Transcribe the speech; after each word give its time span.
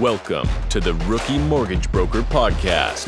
Welcome 0.00 0.48
to 0.70 0.80
the 0.80 0.94
Rookie 0.94 1.36
Mortgage 1.36 1.92
Broker 1.92 2.22
Podcast 2.22 3.06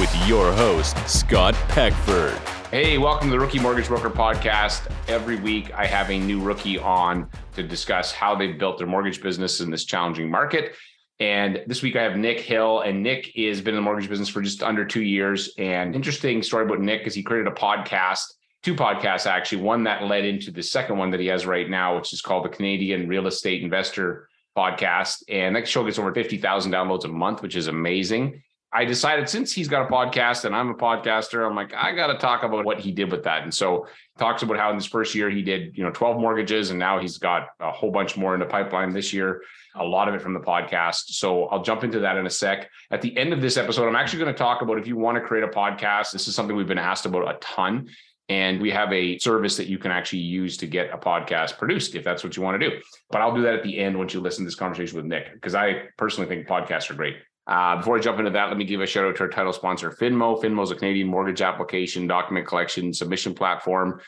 with 0.00 0.10
your 0.26 0.54
host, 0.54 0.96
Scott 1.06 1.52
Peckford. 1.68 2.32
Hey, 2.70 2.96
welcome 2.96 3.28
to 3.28 3.32
the 3.32 3.38
Rookie 3.38 3.58
Mortgage 3.58 3.88
Broker 3.88 4.08
Podcast. 4.08 4.90
Every 5.06 5.36
week 5.36 5.70
I 5.74 5.84
have 5.84 6.08
a 6.08 6.18
new 6.18 6.40
rookie 6.40 6.78
on 6.78 7.28
to 7.56 7.62
discuss 7.62 8.10
how 8.10 8.34
they've 8.34 8.58
built 8.58 8.78
their 8.78 8.86
mortgage 8.86 9.22
business 9.22 9.60
in 9.60 9.70
this 9.70 9.84
challenging 9.84 10.30
market. 10.30 10.72
And 11.18 11.62
this 11.66 11.82
week 11.82 11.94
I 11.94 12.02
have 12.04 12.16
Nick 12.16 12.40
Hill, 12.40 12.80
and 12.80 13.02
Nick 13.02 13.30
has 13.36 13.60
been 13.60 13.74
in 13.74 13.76
the 13.76 13.82
mortgage 13.82 14.08
business 14.08 14.30
for 14.30 14.40
just 14.40 14.62
under 14.62 14.86
two 14.86 15.02
years. 15.02 15.52
And 15.58 15.94
interesting 15.94 16.42
story 16.42 16.64
about 16.64 16.80
Nick 16.80 17.06
is 17.06 17.14
he 17.14 17.22
created 17.22 17.52
a 17.52 17.54
podcast, 17.54 18.22
two 18.62 18.74
podcasts 18.74 19.26
actually, 19.26 19.60
one 19.60 19.84
that 19.84 20.04
led 20.04 20.24
into 20.24 20.50
the 20.50 20.62
second 20.62 20.96
one 20.96 21.10
that 21.10 21.20
he 21.20 21.26
has 21.26 21.44
right 21.44 21.68
now, 21.68 21.96
which 21.96 22.14
is 22.14 22.22
called 22.22 22.46
the 22.46 22.48
Canadian 22.48 23.08
Real 23.08 23.26
Estate 23.26 23.62
Investor 23.62 24.29
Podcast. 24.60 25.22
And 25.28 25.56
that 25.56 25.66
show 25.66 25.84
gets 25.84 25.98
over 25.98 26.12
50,000 26.12 26.72
downloads 26.72 27.04
a 27.04 27.08
month, 27.08 27.42
which 27.42 27.56
is 27.56 27.66
amazing. 27.68 28.42
I 28.72 28.84
decided 28.84 29.28
since 29.28 29.52
he's 29.52 29.66
got 29.66 29.86
a 29.86 29.92
podcast 29.92 30.44
and 30.44 30.54
I'm 30.54 30.70
a 30.70 30.74
podcaster, 30.74 31.44
I'm 31.44 31.56
like, 31.56 31.74
I 31.74 31.92
got 31.92 32.06
to 32.08 32.18
talk 32.18 32.44
about 32.44 32.64
what 32.64 32.78
he 32.78 32.92
did 32.92 33.10
with 33.10 33.24
that. 33.24 33.42
And 33.42 33.52
so 33.52 33.88
talks 34.16 34.44
about 34.44 34.58
how 34.58 34.70
in 34.70 34.76
this 34.76 34.86
first 34.86 35.12
year 35.12 35.28
he 35.28 35.42
did, 35.42 35.76
you 35.76 35.82
know, 35.82 35.90
12 35.90 36.20
mortgages 36.20 36.70
and 36.70 36.78
now 36.78 37.00
he's 37.00 37.18
got 37.18 37.48
a 37.58 37.72
whole 37.72 37.90
bunch 37.90 38.16
more 38.16 38.34
in 38.34 38.40
the 38.40 38.46
pipeline 38.46 38.92
this 38.92 39.12
year, 39.12 39.42
a 39.74 39.84
lot 39.84 40.08
of 40.08 40.14
it 40.14 40.22
from 40.22 40.34
the 40.34 40.40
podcast. 40.40 41.08
So 41.08 41.46
I'll 41.46 41.62
jump 41.62 41.82
into 41.82 41.98
that 42.00 42.16
in 42.16 42.26
a 42.26 42.30
sec. 42.30 42.70
At 42.92 43.02
the 43.02 43.16
end 43.18 43.32
of 43.32 43.40
this 43.40 43.56
episode, 43.56 43.88
I'm 43.88 43.96
actually 43.96 44.20
going 44.20 44.34
to 44.34 44.38
talk 44.38 44.62
about 44.62 44.78
if 44.78 44.86
you 44.86 44.96
want 44.96 45.16
to 45.16 45.20
create 45.20 45.42
a 45.42 45.48
podcast, 45.48 46.12
this 46.12 46.28
is 46.28 46.36
something 46.36 46.54
we've 46.54 46.68
been 46.68 46.78
asked 46.78 47.06
about 47.06 47.28
a 47.28 47.38
ton. 47.40 47.88
And 48.30 48.62
we 48.62 48.70
have 48.70 48.92
a 48.92 49.18
service 49.18 49.56
that 49.56 49.66
you 49.66 49.76
can 49.76 49.90
actually 49.90 50.20
use 50.20 50.56
to 50.58 50.66
get 50.66 50.94
a 50.94 50.96
podcast 50.96 51.58
produced 51.58 51.96
if 51.96 52.04
that's 52.04 52.22
what 52.22 52.36
you 52.36 52.42
want 52.42 52.60
to 52.60 52.70
do. 52.70 52.78
But 53.10 53.20
I'll 53.20 53.34
do 53.34 53.42
that 53.42 53.54
at 53.54 53.62
the 53.64 53.76
end 53.76 53.98
once 53.98 54.14
you 54.14 54.20
listen 54.20 54.44
to 54.44 54.46
this 54.46 54.54
conversation 54.54 54.96
with 54.96 55.04
Nick, 55.04 55.32
because 55.34 55.56
I 55.56 55.88
personally 55.98 56.28
think 56.28 56.46
podcasts 56.46 56.88
are 56.90 56.94
great. 56.94 57.16
Uh, 57.48 57.78
before 57.78 57.96
I 57.96 58.00
jump 58.00 58.20
into 58.20 58.30
that, 58.30 58.46
let 58.46 58.56
me 58.56 58.64
give 58.64 58.80
a 58.80 58.86
shout 58.86 59.04
out 59.04 59.16
to 59.16 59.24
our 59.24 59.28
title 59.28 59.52
sponsor, 59.52 59.90
Finmo. 59.90 60.40
Finmo 60.40 60.62
is 60.62 60.70
a 60.70 60.76
Canadian 60.76 61.08
mortgage 61.08 61.42
application, 61.42 62.06
document 62.06 62.46
collection, 62.46 62.94
submission 62.94 63.34
platform. 63.34 64.00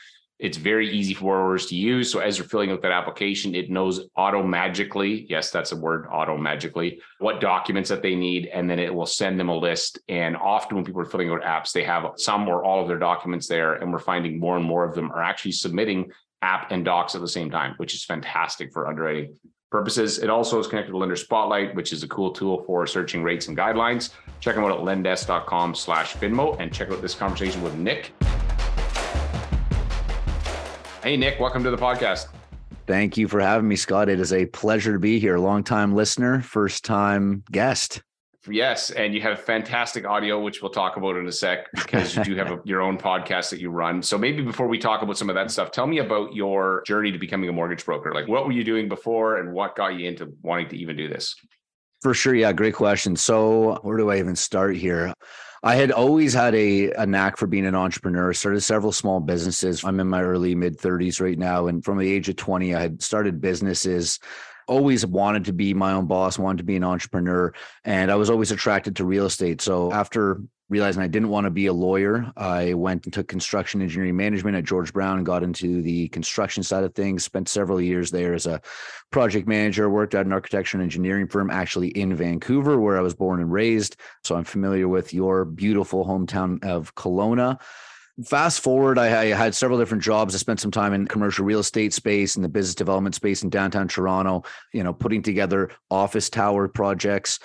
It's 0.43 0.57
very 0.57 0.89
easy 0.91 1.13
for 1.13 1.23
borrowers 1.23 1.67
to 1.67 1.75
use. 1.75 2.11
So 2.11 2.19
as 2.19 2.37
you're 2.37 2.45
filling 2.45 2.69
out 2.69 2.81
that 2.81 2.91
application, 2.91 3.55
it 3.55 3.71
knows 3.71 4.09
auto 4.17 4.43
magically, 4.43 5.25
yes, 5.29 5.51
that's 5.51 5.71
a 5.71 5.77
word, 5.77 6.05
auto 6.11 6.35
magically, 6.37 6.99
what 7.19 7.39
documents 7.39 7.89
that 7.89 8.01
they 8.01 8.13
need, 8.13 8.47
and 8.47 8.69
then 8.69 8.77
it 8.77 8.93
will 8.93 9.05
send 9.05 9.39
them 9.39 9.47
a 9.47 9.55
list. 9.55 9.99
And 10.09 10.35
often 10.35 10.75
when 10.75 10.83
people 10.83 10.99
are 10.99 11.05
filling 11.05 11.29
out 11.29 11.43
apps, 11.43 11.71
they 11.71 11.85
have 11.85 12.11
some 12.17 12.49
or 12.49 12.61
all 12.61 12.81
of 12.81 12.89
their 12.89 12.99
documents 12.99 13.47
there, 13.47 13.75
and 13.75 13.89
we're 13.89 13.99
finding 13.99 14.37
more 14.37 14.57
and 14.57 14.65
more 14.65 14.83
of 14.83 14.93
them 14.93 15.13
are 15.13 15.23
actually 15.23 15.53
submitting 15.53 16.11
app 16.41 16.73
and 16.73 16.83
docs 16.83 17.15
at 17.15 17.21
the 17.21 17.27
same 17.27 17.49
time, 17.49 17.75
which 17.77 17.93
is 17.93 18.03
fantastic 18.03 18.73
for 18.73 18.85
underwriting 18.85 19.33
purposes. 19.71 20.19
It 20.19 20.29
also 20.29 20.59
is 20.59 20.67
connected 20.67 20.91
to 20.91 20.97
Lender 20.97 21.15
Spotlight, 21.15 21.73
which 21.73 21.93
is 21.93 22.03
a 22.03 22.07
cool 22.09 22.31
tool 22.31 22.65
for 22.65 22.85
searching 22.85 23.23
rates 23.23 23.47
and 23.47 23.57
guidelines. 23.57 24.09
Check 24.41 24.55
them 24.55 24.65
out 24.65 24.71
at 24.71 24.79
lendesk.com 24.79 25.73
slash 25.73 26.15
Finmo 26.15 26.59
and 26.59 26.73
check 26.73 26.91
out 26.91 27.01
this 27.01 27.15
conversation 27.15 27.63
with 27.63 27.75
Nick. 27.75 28.11
Hey, 31.03 31.17
Nick, 31.17 31.37
welcome 31.37 31.65
to 31.65 31.69
the 31.69 31.75
podcast. 31.75 32.27
Thank 32.87 33.17
you 33.17 33.27
for 33.27 33.41
having 33.41 33.67
me, 33.67 33.75
Scott. 33.75 34.07
It 34.07 34.21
is 34.21 34.31
a 34.31 34.45
pleasure 34.45 34.93
to 34.93 34.99
be 34.99 35.19
here. 35.19 35.37
Long 35.37 35.61
time 35.61 35.93
listener, 35.93 36.41
first 36.41 36.85
time 36.85 37.43
guest. 37.51 38.01
Yes, 38.49 38.89
and 38.89 39.13
you 39.13 39.19
have 39.19 39.41
fantastic 39.41 40.05
audio, 40.05 40.41
which 40.41 40.61
we'll 40.61 40.71
talk 40.71 40.95
about 40.95 41.17
in 41.17 41.27
a 41.27 41.31
sec, 41.31 41.69
because 41.73 42.15
you 42.15 42.23
do 42.23 42.35
have 42.35 42.51
a, 42.51 42.61
your 42.65 42.79
own 42.79 42.97
podcast 42.97 43.49
that 43.49 43.59
you 43.59 43.69
run. 43.69 44.01
So 44.01 44.17
maybe 44.17 44.43
before 44.43 44.69
we 44.69 44.77
talk 44.77 45.01
about 45.01 45.17
some 45.17 45.27
of 45.27 45.35
that 45.35 45.51
stuff, 45.51 45.71
tell 45.71 45.87
me 45.87 45.97
about 45.97 46.33
your 46.33 46.83
journey 46.87 47.11
to 47.11 47.19
becoming 47.19 47.49
a 47.49 47.53
mortgage 47.53 47.83
broker. 47.83 48.13
Like, 48.13 48.29
what 48.29 48.45
were 48.45 48.53
you 48.53 48.63
doing 48.63 48.87
before, 48.87 49.39
and 49.39 49.51
what 49.51 49.75
got 49.75 49.99
you 49.99 50.07
into 50.07 50.33
wanting 50.41 50.69
to 50.69 50.77
even 50.77 50.95
do 50.95 51.09
this? 51.09 51.35
For 52.01 52.13
sure, 52.13 52.33
yeah, 52.33 52.53
great 52.53 52.75
question. 52.75 53.17
So, 53.17 53.77
where 53.81 53.97
do 53.97 54.09
I 54.09 54.19
even 54.19 54.37
start 54.37 54.77
here? 54.77 55.13
I 55.65 55.75
had 55.75 55.91
always 55.91 56.33
had 56.33 56.53
a, 56.55 56.91
a 56.91 57.05
knack 57.05 57.37
for 57.37 57.47
being 57.47 57.65
an 57.65 57.73
entrepreneur, 57.73 58.33
started 58.33 58.61
several 58.61 58.91
small 58.91 59.21
businesses. 59.21 59.83
I'm 59.83 59.99
in 60.01 60.07
my 60.07 60.21
early 60.21 60.55
mid 60.55 60.77
30s 60.77 61.21
right 61.21 61.37
now. 61.37 61.67
And 61.67 61.83
from 61.83 61.97
the 61.97 62.11
age 62.11 62.27
of 62.27 62.35
20, 62.35 62.75
I 62.75 62.81
had 62.81 63.01
started 63.01 63.39
businesses 63.39 64.19
always 64.67 65.05
wanted 65.05 65.45
to 65.45 65.53
be 65.53 65.73
my 65.73 65.93
own 65.93 66.05
boss, 66.05 66.39
wanted 66.39 66.59
to 66.59 66.63
be 66.63 66.75
an 66.75 66.83
entrepreneur, 66.83 67.53
and 67.83 68.11
I 68.11 68.15
was 68.15 68.29
always 68.29 68.51
attracted 68.51 68.95
to 68.97 69.05
real 69.05 69.25
estate. 69.25 69.61
So 69.61 69.91
after 69.91 70.41
realizing 70.73 71.03
I 71.03 71.07
didn't 71.07 71.29
want 71.29 71.45
to 71.45 71.51
be 71.51 71.67
a 71.67 71.73
lawyer, 71.73 72.33
I 72.35 72.73
went 72.73 73.05
and 73.05 73.13
took 73.13 73.27
construction 73.27 73.79
engineering 73.79 74.17
management 74.17 74.57
at 74.57 74.63
George 74.63 74.91
Brown 74.91 75.17
and 75.17 75.25
got 75.25 75.43
into 75.43 75.83
the 75.83 76.07
construction 76.07 76.63
side 76.63 76.83
of 76.83 76.95
things. 76.95 77.23
Spent 77.23 77.47
several 77.47 77.79
years 77.79 78.09
there 78.09 78.33
as 78.33 78.47
a 78.47 78.59
project 79.11 79.47
manager, 79.47 79.87
worked 79.87 80.15
at 80.15 80.25
an 80.25 80.33
architecture 80.33 80.75
and 80.77 80.83
engineering 80.83 81.27
firm 81.27 81.51
actually 81.51 81.89
in 81.89 82.15
Vancouver, 82.15 82.79
where 82.79 82.97
I 82.97 83.01
was 83.01 83.13
born 83.13 83.39
and 83.39 83.51
raised. 83.51 83.97
So 84.23 84.35
I'm 84.35 84.43
familiar 84.43 84.87
with 84.87 85.13
your 85.13 85.45
beautiful 85.45 86.05
hometown 86.05 86.63
of 86.65 86.95
Kelowna 86.95 87.59
fast 88.25 88.61
forward 88.61 88.99
I, 88.99 89.21
I, 89.21 89.25
had 89.25 89.55
several 89.55 89.79
different 89.79 90.03
jobs 90.03 90.35
i 90.35 90.37
spent 90.37 90.59
some 90.59 90.69
time 90.69 90.93
in 90.93 91.07
commercial 91.07 91.45
real 91.45 91.57
estate 91.57 91.93
space 91.93 92.35
and 92.35 92.45
the 92.45 92.49
business 92.49 92.75
development 92.75 93.15
space 93.15 93.41
in 93.41 93.49
downtown 93.49 93.87
toronto 93.87 94.43
you 94.71 94.83
know 94.83 94.93
putting 94.93 95.23
together 95.23 95.71
office 95.89 96.29
tower 96.29 96.67
projects 96.67 97.39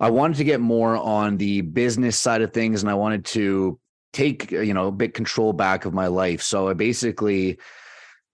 i 0.00 0.10
wanted 0.10 0.36
to 0.36 0.44
get 0.44 0.60
more 0.60 0.96
on 0.96 1.36
the 1.36 1.60
business 1.60 2.18
side 2.18 2.42
of 2.42 2.52
things 2.52 2.82
and 2.82 2.90
i 2.90 2.94
wanted 2.94 3.24
to 3.24 3.78
take 4.12 4.52
uh, 4.52 4.60
you 4.60 4.74
know 4.74 4.88
a 4.88 4.92
bit 4.92 5.14
control 5.14 5.52
back 5.52 5.84
of 5.84 5.94
my 5.94 6.06
life 6.06 6.42
so 6.42 6.68
i 6.68 6.72
basically 6.72 7.58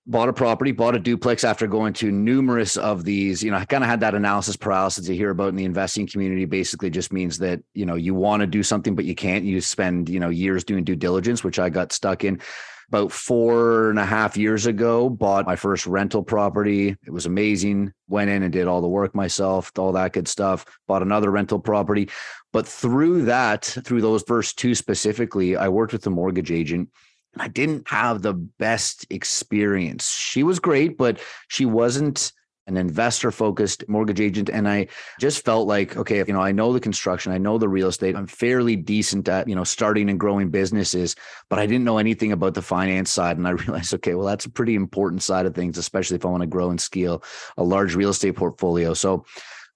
bought 0.06 0.28
a 0.28 0.32
property, 0.32 0.72
bought 0.72 0.94
a 0.94 0.98
duplex 0.98 1.44
after 1.44 1.66
going 1.66 1.92
to 1.94 2.10
numerous 2.10 2.76
of 2.76 3.04
these. 3.04 3.42
You 3.42 3.50
know, 3.50 3.56
I 3.56 3.64
kind 3.64 3.82
of 3.82 3.88
had 3.88 4.00
that 4.00 4.14
analysis 4.14 4.56
paralysis 4.56 5.08
you 5.08 5.14
hear 5.14 5.30
about 5.30 5.48
in 5.48 5.56
the 5.56 5.64
investing 5.64 6.06
community. 6.06 6.44
Basically, 6.44 6.90
just 6.90 7.12
means 7.12 7.38
that 7.38 7.62
you 7.74 7.86
know 7.86 7.94
you 7.94 8.14
want 8.14 8.40
to 8.40 8.46
do 8.46 8.62
something 8.62 8.94
but 8.94 9.04
you 9.04 9.14
can't. 9.14 9.44
You 9.44 9.60
spend 9.60 10.08
you 10.08 10.20
know 10.20 10.28
years 10.28 10.64
doing 10.64 10.84
due 10.84 10.96
diligence, 10.96 11.42
which 11.42 11.58
I 11.58 11.70
got 11.70 11.92
stuck 11.92 12.24
in. 12.24 12.40
About 12.88 13.12
four 13.12 13.90
and 13.90 13.98
a 13.98 14.04
half 14.04 14.36
years 14.36 14.66
ago, 14.66 15.08
bought 15.08 15.46
my 15.46 15.56
first 15.56 15.86
rental 15.86 16.22
property. 16.22 16.96
It 17.04 17.10
was 17.10 17.26
amazing. 17.26 17.92
Went 18.08 18.30
in 18.30 18.42
and 18.42 18.52
did 18.52 18.66
all 18.66 18.80
the 18.80 18.88
work 18.88 19.14
myself, 19.14 19.72
all 19.78 19.92
that 19.92 20.12
good 20.12 20.28
stuff. 20.28 20.64
Bought 20.86 21.02
another 21.02 21.30
rental 21.30 21.58
property. 21.58 22.10
But 22.52 22.68
through 22.68 23.22
that, 23.22 23.64
through 23.64 24.02
those 24.02 24.22
first 24.26 24.58
two 24.58 24.74
specifically, 24.74 25.56
I 25.56 25.68
worked 25.68 25.92
with 25.92 26.06
a 26.06 26.10
mortgage 26.10 26.52
agent 26.52 26.90
and 27.34 27.42
I 27.42 27.48
didn't 27.48 27.88
have 27.88 28.22
the 28.22 28.34
best 28.34 29.06
experience. 29.10 30.08
She 30.10 30.42
was 30.42 30.60
great, 30.60 30.96
but 30.96 31.20
she 31.48 31.66
wasn't 31.66 32.32
an 32.66 32.76
investor 32.76 33.30
focused 33.30 33.86
mortgage 33.88 34.20
agent. 34.20 34.48
And 34.48 34.68
I 34.68 34.88
just 35.20 35.44
felt 35.44 35.68
like, 35.68 35.96
okay, 35.96 36.18
you 36.18 36.32
know, 36.32 36.40
I 36.40 36.52
know 36.52 36.72
the 36.72 36.80
construction, 36.80 37.32
I 37.32 37.38
know 37.38 37.58
the 37.58 37.68
real 37.68 37.88
estate, 37.88 38.16
I'm 38.16 38.26
fairly 38.26 38.76
decent 38.76 39.28
at, 39.28 39.48
you 39.48 39.54
know, 39.54 39.64
starting 39.64 40.08
and 40.08 40.18
growing 40.18 40.50
businesses, 40.50 41.14
but 41.50 41.58
I 41.58 41.66
didn't 41.66 41.84
know 41.84 41.98
anything 41.98 42.32
about 42.32 42.54
the 42.54 42.62
finance 42.62 43.10
side. 43.10 43.36
And 43.36 43.46
I 43.46 43.50
realized, 43.64 43.94
okay, 43.94 44.14
well, 44.14 44.26
that's 44.26 44.46
a 44.46 44.50
pretty 44.50 44.74
important 44.74 45.22
side 45.22 45.46
of 45.46 45.54
things, 45.54 45.78
especially 45.78 46.16
if 46.16 46.24
I 46.24 46.28
want 46.28 46.42
to 46.42 46.46
grow 46.46 46.70
and 46.70 46.80
scale 46.80 47.22
a 47.56 47.62
large 47.62 47.94
real 47.94 48.10
estate 48.10 48.36
portfolio. 48.36 48.94
So 48.94 49.24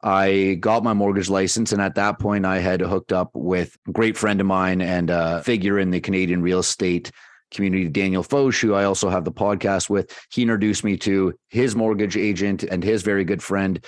I 0.03 0.57
got 0.61 0.85
my 0.85 0.95
mortgage 0.95 1.29
license. 1.29 1.73
And 1.73 1.83
at 1.83 1.97
that 1.97 2.19
point, 2.19 2.47
I 2.47 2.59
had 2.59 2.81
hooked 2.81 3.13
up 3.13 3.31
with 3.35 3.77
a 3.89 3.93
great 3.93 4.17
friend 4.17 4.41
of 4.41 4.47
mine 4.47 4.81
and 4.81 5.11
a 5.11 5.43
figure 5.43 5.79
in 5.79 5.91
the 5.91 6.01
Canadian 6.01 6.41
real 6.41 6.61
estate 6.61 7.11
community, 7.51 7.89
Daniel 7.89 8.23
Foch, 8.23 8.55
who 8.55 8.75
I 8.75 8.85
also 8.85 9.09
have 9.09 9.25
the 9.25 9.33
podcast 9.33 9.91
with. 9.91 10.17
He 10.31 10.43
introduced 10.43 10.85
me 10.85 10.97
to 10.99 11.35
his 11.49 11.75
mortgage 11.75 12.17
agent 12.17 12.63
and 12.63 12.83
his 12.83 13.03
very 13.03 13.25
good 13.25 13.43
friend. 13.43 13.85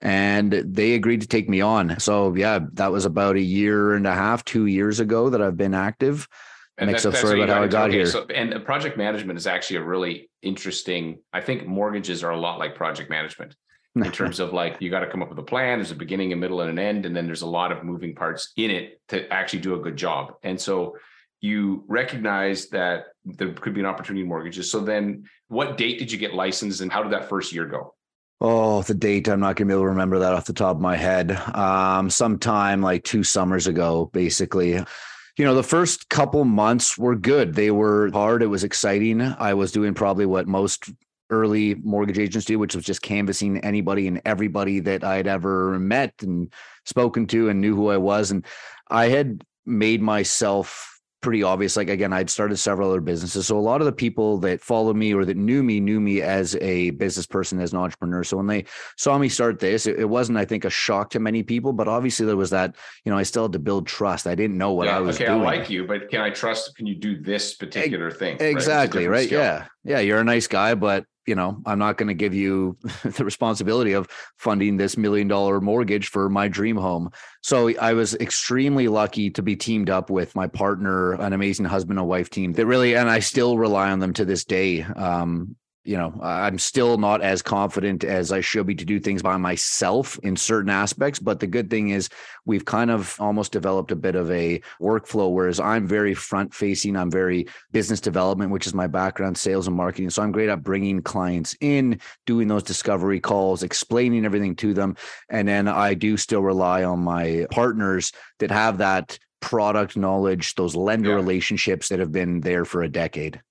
And 0.00 0.52
they 0.52 0.94
agreed 0.94 1.22
to 1.22 1.26
take 1.26 1.48
me 1.48 1.60
on. 1.60 1.98
So, 1.98 2.34
yeah, 2.34 2.60
that 2.74 2.92
was 2.92 3.04
about 3.04 3.36
a 3.36 3.40
year 3.40 3.94
and 3.94 4.06
a 4.06 4.12
half, 4.12 4.44
two 4.44 4.66
years 4.66 5.00
ago 5.00 5.30
that 5.30 5.40
I've 5.40 5.56
been 5.56 5.74
active. 5.74 6.28
And 6.76 6.90
Makes 6.90 7.06
up 7.06 7.14
story 7.14 7.40
about 7.40 7.56
how 7.56 7.62
I 7.62 7.68
got 7.68 7.90
here. 7.90 8.04
So, 8.04 8.26
and 8.26 8.64
project 8.64 8.98
management 8.98 9.38
is 9.38 9.46
actually 9.46 9.76
a 9.76 9.84
really 9.84 10.28
interesting. 10.42 11.20
I 11.32 11.40
think 11.40 11.66
mortgages 11.66 12.24
are 12.24 12.32
a 12.32 12.36
lot 12.36 12.58
like 12.58 12.74
project 12.74 13.08
management 13.08 13.54
in 13.94 14.10
terms 14.12 14.40
of 14.40 14.52
like 14.52 14.76
you 14.80 14.90
got 14.90 15.00
to 15.00 15.06
come 15.06 15.22
up 15.22 15.28
with 15.28 15.38
a 15.38 15.44
plan. 15.44 15.78
There's 15.78 15.92
a 15.92 15.96
beginning, 15.96 16.32
a 16.32 16.36
middle, 16.36 16.60
and 16.60 16.70
an 16.70 16.78
end, 16.78 17.06
and 17.06 17.16
then 17.16 17.26
there's 17.26 17.42
a 17.42 17.46
lot 17.46 17.70
of 17.70 17.84
moving 17.84 18.14
parts 18.14 18.52
in 18.56 18.70
it 18.70 19.00
to 19.08 19.32
actually 19.32 19.60
do 19.60 19.74
a 19.74 19.78
good 19.78 19.96
job. 19.96 20.34
And 20.42 20.60
so 20.60 20.96
you 21.44 21.84
recognize 21.88 22.68
that 22.68 23.08
there 23.26 23.52
could 23.52 23.74
be 23.74 23.80
an 23.80 23.86
opportunity 23.86 24.22
in 24.22 24.28
mortgages. 24.28 24.70
So 24.70 24.80
then 24.80 25.28
what 25.48 25.76
date 25.76 25.98
did 25.98 26.10
you 26.10 26.16
get 26.16 26.32
licensed 26.32 26.80
and 26.80 26.90
how 26.90 27.02
did 27.02 27.12
that 27.12 27.28
first 27.28 27.52
year 27.52 27.66
go? 27.66 27.94
Oh, 28.40 28.80
the 28.80 28.94
date. 28.94 29.28
I'm 29.28 29.40
not 29.40 29.56
going 29.56 29.68
to 29.68 29.72
be 29.72 29.74
able 29.74 29.82
to 29.82 29.88
remember 29.88 30.20
that 30.20 30.32
off 30.32 30.46
the 30.46 30.54
top 30.54 30.76
of 30.76 30.80
my 30.80 30.96
head. 30.96 31.32
Um, 31.54 32.08
sometime 32.08 32.80
like 32.80 33.04
two 33.04 33.22
summers 33.22 33.66
ago, 33.66 34.08
basically. 34.14 34.72
You 34.72 35.44
know, 35.44 35.54
the 35.54 35.62
first 35.62 36.08
couple 36.08 36.46
months 36.46 36.96
were 36.96 37.14
good. 37.14 37.52
They 37.52 37.70
were 37.70 38.10
hard. 38.12 38.42
It 38.42 38.46
was 38.46 38.64
exciting. 38.64 39.20
I 39.20 39.52
was 39.52 39.70
doing 39.70 39.92
probably 39.92 40.24
what 40.24 40.48
most 40.48 40.90
early 41.28 41.74
mortgage 41.74 42.18
agents 42.18 42.46
do, 42.46 42.58
which 42.58 42.74
was 42.74 42.86
just 42.86 43.02
canvassing 43.02 43.58
anybody 43.58 44.08
and 44.08 44.22
everybody 44.24 44.80
that 44.80 45.04
I'd 45.04 45.26
ever 45.26 45.78
met 45.78 46.14
and 46.22 46.50
spoken 46.86 47.26
to 47.28 47.50
and 47.50 47.60
knew 47.60 47.76
who 47.76 47.90
I 47.90 47.98
was. 47.98 48.30
And 48.30 48.46
I 48.88 49.08
had 49.08 49.44
made 49.66 50.00
myself 50.00 50.93
pretty 51.24 51.42
obvious. 51.42 51.76
Like 51.76 51.88
again, 51.88 52.12
I'd 52.12 52.28
started 52.28 52.58
several 52.58 52.90
other 52.90 53.00
businesses. 53.00 53.46
So 53.46 53.58
a 53.58 53.58
lot 53.58 53.80
of 53.80 53.86
the 53.86 53.92
people 53.92 54.36
that 54.38 54.60
followed 54.60 54.94
me 54.94 55.14
or 55.14 55.24
that 55.24 55.38
knew 55.38 55.62
me 55.62 55.80
knew 55.80 55.98
me 55.98 56.20
as 56.20 56.54
a 56.56 56.90
business 56.90 57.26
person, 57.26 57.60
as 57.60 57.72
an 57.72 57.78
entrepreneur. 57.78 58.22
So 58.22 58.36
when 58.36 58.46
they 58.46 58.66
saw 58.98 59.16
me 59.16 59.30
start 59.30 59.58
this, 59.58 59.86
it, 59.86 59.98
it 59.98 60.04
wasn't, 60.04 60.36
I 60.36 60.44
think, 60.44 60.66
a 60.66 60.70
shock 60.70 61.08
to 61.10 61.20
many 61.20 61.42
people. 61.42 61.72
But 61.72 61.88
obviously 61.88 62.26
there 62.26 62.36
was 62.36 62.50
that, 62.50 62.76
you 63.04 63.10
know, 63.10 63.16
I 63.16 63.22
still 63.22 63.44
had 63.44 63.52
to 63.54 63.58
build 63.58 63.86
trust. 63.86 64.26
I 64.26 64.34
didn't 64.34 64.58
know 64.58 64.72
what 64.72 64.86
yeah, 64.86 64.98
I 64.98 65.00
was 65.00 65.16
okay, 65.16 65.26
doing. 65.26 65.40
I 65.40 65.44
like 65.44 65.70
you, 65.70 65.86
but 65.86 66.10
can 66.10 66.20
I 66.20 66.28
trust? 66.28 66.76
Can 66.76 66.86
you 66.86 66.94
do 66.94 67.18
this 67.18 67.54
particular 67.54 68.10
thing? 68.10 68.36
Exactly. 68.38 69.08
Right. 69.08 69.22
right? 69.22 69.32
Yeah. 69.32 69.66
Yeah. 69.84 70.00
You're 70.00 70.20
a 70.20 70.24
nice 70.24 70.46
guy, 70.46 70.74
but 70.74 71.04
you 71.26 71.34
know, 71.34 71.60
I'm 71.64 71.78
not 71.78 71.96
going 71.96 72.08
to 72.08 72.14
give 72.14 72.34
you 72.34 72.76
the 73.02 73.24
responsibility 73.24 73.92
of 73.92 74.08
funding 74.38 74.76
this 74.76 74.96
million 74.96 75.28
dollar 75.28 75.60
mortgage 75.60 76.08
for 76.08 76.28
my 76.28 76.48
dream 76.48 76.76
home. 76.76 77.10
So 77.42 77.76
I 77.78 77.94
was 77.94 78.14
extremely 78.14 78.88
lucky 78.88 79.30
to 79.30 79.42
be 79.42 79.56
teamed 79.56 79.90
up 79.90 80.10
with 80.10 80.34
my 80.34 80.46
partner, 80.46 81.12
an 81.12 81.32
amazing 81.32 81.66
husband 81.66 81.98
and 81.98 82.08
wife 82.08 82.30
team 82.30 82.52
that 82.54 82.66
really, 82.66 82.94
and 82.94 83.08
I 83.08 83.20
still 83.20 83.58
rely 83.58 83.90
on 83.90 84.00
them 84.00 84.12
to 84.14 84.24
this 84.24 84.44
day. 84.44 84.82
Um, 84.82 85.56
you 85.84 85.98
know, 85.98 86.18
I'm 86.22 86.58
still 86.58 86.96
not 86.96 87.20
as 87.20 87.42
confident 87.42 88.04
as 88.04 88.32
I 88.32 88.40
should 88.40 88.66
be 88.66 88.74
to 88.74 88.86
do 88.86 88.98
things 88.98 89.22
by 89.22 89.36
myself 89.36 90.18
in 90.22 90.34
certain 90.34 90.70
aspects. 90.70 91.18
But 91.18 91.40
the 91.40 91.46
good 91.46 91.68
thing 91.68 91.90
is, 91.90 92.08
we've 92.46 92.64
kind 92.64 92.90
of 92.90 93.14
almost 93.20 93.52
developed 93.52 93.90
a 93.90 93.96
bit 93.96 94.14
of 94.14 94.30
a 94.30 94.62
workflow, 94.80 95.30
whereas 95.30 95.60
I'm 95.60 95.86
very 95.86 96.14
front 96.14 96.54
facing, 96.54 96.96
I'm 96.96 97.10
very 97.10 97.46
business 97.72 98.00
development, 98.00 98.50
which 98.50 98.66
is 98.66 98.72
my 98.72 98.86
background, 98.86 99.36
sales 99.36 99.66
and 99.66 99.76
marketing. 99.76 100.08
So 100.08 100.22
I'm 100.22 100.32
great 100.32 100.48
at 100.48 100.62
bringing 100.62 101.02
clients 101.02 101.54
in, 101.60 102.00
doing 102.24 102.48
those 102.48 102.62
discovery 102.62 103.20
calls, 103.20 103.62
explaining 103.62 104.24
everything 104.24 104.56
to 104.56 104.72
them. 104.72 104.96
And 105.28 105.46
then 105.46 105.68
I 105.68 105.92
do 105.92 106.16
still 106.16 106.42
rely 106.42 106.84
on 106.84 107.00
my 107.00 107.46
partners 107.50 108.10
that 108.38 108.50
have 108.50 108.78
that 108.78 109.18
product 109.40 109.98
knowledge, 109.98 110.54
those 110.54 110.74
lender 110.74 111.10
yeah. 111.10 111.16
relationships 111.16 111.90
that 111.90 111.98
have 111.98 112.10
been 112.10 112.40
there 112.40 112.64
for 112.64 112.82
a 112.82 112.88
decade. 112.88 113.42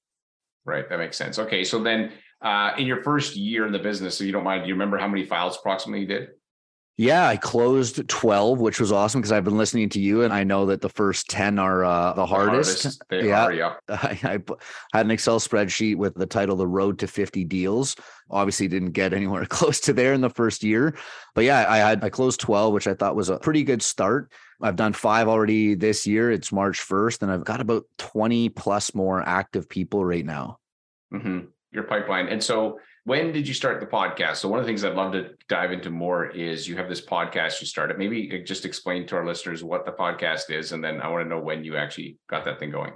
Right. 0.66 0.88
That 0.90 0.98
makes 0.98 1.18
sense. 1.18 1.38
Okay. 1.38 1.64
So 1.64 1.84
then 1.84 2.12
uh, 2.44 2.74
in 2.78 2.86
your 2.86 3.02
first 3.04 3.36
year 3.36 3.66
in 3.66 3.72
the 3.72 3.80
business, 3.80 4.18
so 4.18 4.24
you 4.24 4.32
don't 4.32 4.44
mind, 4.44 4.64
do 4.64 4.68
you 4.68 4.76
remember 4.76 4.98
how 4.98 5.08
many 5.08 5.26
files 5.26 5.58
approximately 5.58 6.02
you 6.02 6.08
did? 6.08 6.30
Yeah, 6.96 7.28
I 7.28 7.38
closed 7.38 8.08
12, 8.08 8.60
which 8.60 8.80
was 8.80 8.92
awesome 8.92 9.20
because 9.20 9.32
I've 9.32 9.44
been 9.44 9.58
listening 9.58 9.90
to 9.90 10.00
you 10.00 10.22
and 10.22 10.32
I 10.32 10.44
know 10.44 10.68
that 10.68 10.80
the 10.80 10.90
first 10.90 11.28
10 11.28 11.58
are 11.58 11.84
uh, 11.84 12.14
the 12.14 12.26
hardest. 12.26 13.02
They 13.10 13.30
yeah. 13.30 13.46
Are, 13.46 13.52
yeah. 13.52 13.74
I, 13.90 14.20
I, 14.24 14.40
had 14.94 15.08
an 15.08 15.12
Excel 15.12 15.40
spreadsheet 15.40 15.96
with 15.96 16.14
the 16.14 16.28
title 16.28 16.56
The 16.56 16.68
Road 16.68 17.00
to 17.00 17.08
50 17.08 17.46
Deals. 17.46 17.96
Obviously 18.30 18.68
didn't 18.68 18.92
get 18.92 19.12
anywhere 19.14 19.46
close 19.46 19.80
to 19.82 19.94
there 19.94 20.14
in 20.14 20.22
the 20.22 20.30
first 20.30 20.64
year. 20.64 20.96
But 21.34 21.46
yeah, 21.46 21.66
I 21.68 21.78
had 21.78 22.04
I 22.04 22.10
closed 22.10 22.40
12, 22.42 22.72
which 22.72 22.86
I 22.86 22.94
thought 22.94 23.16
was 23.16 23.30
a 23.30 23.40
pretty 23.40 23.64
good 23.64 23.82
start. 23.82 24.32
I've 24.62 24.76
done 24.76 24.94
five 24.94 25.28
already 25.28 25.74
this 25.74 26.06
year. 26.06 26.32
It's 26.32 26.52
March 26.52 26.80
1st, 26.80 27.24
and 27.24 27.32
I've 27.32 27.44
got 27.44 27.60
about 27.60 27.86
20 27.98 28.50
plus 28.50 28.94
more 28.94 29.28
active 29.28 29.68
people 29.68 30.06
right 30.06 30.26
now. 30.26 30.60
Mm-hmm. 31.12 31.48
Your 31.74 31.84
pipeline. 31.84 32.28
And 32.28 32.44
so 32.44 32.80
when 33.06 33.34
did 33.34 33.48
you 33.48 33.54
start 33.54 33.80
the 33.80 33.86
podcast? 33.86 34.38
So 34.38 34.48
one 34.48 34.60
of 34.60 34.66
the 34.66 34.70
things 34.70 34.84
I'd 34.84 34.96
love 34.96 35.12
to 35.14 35.32
dive 35.50 35.72
into 35.72 35.90
more 35.90 36.28
is 36.28 36.68
you 36.68 36.78
have 36.78 36.88
this 36.88 37.06
podcast 37.06 37.60
you 37.60 37.68
started. 37.68 37.98
Maybe 37.98 38.42
just 38.46 38.66
explain 38.66 39.06
to 39.08 39.18
our 39.18 39.26
listeners 39.26 39.64
what 39.64 39.86
the 39.86 39.92
podcast 39.92 40.50
is, 40.50 40.72
and 40.72 40.84
then 40.84 41.02
I 41.02 41.10
want 41.10 41.26
to 41.26 41.30
know 41.30 41.42
when 41.42 41.64
you 41.64 41.76
actually 41.76 42.18
got 42.30 42.46
that 42.46 42.60
thing 42.60 42.72
going. 42.72 42.94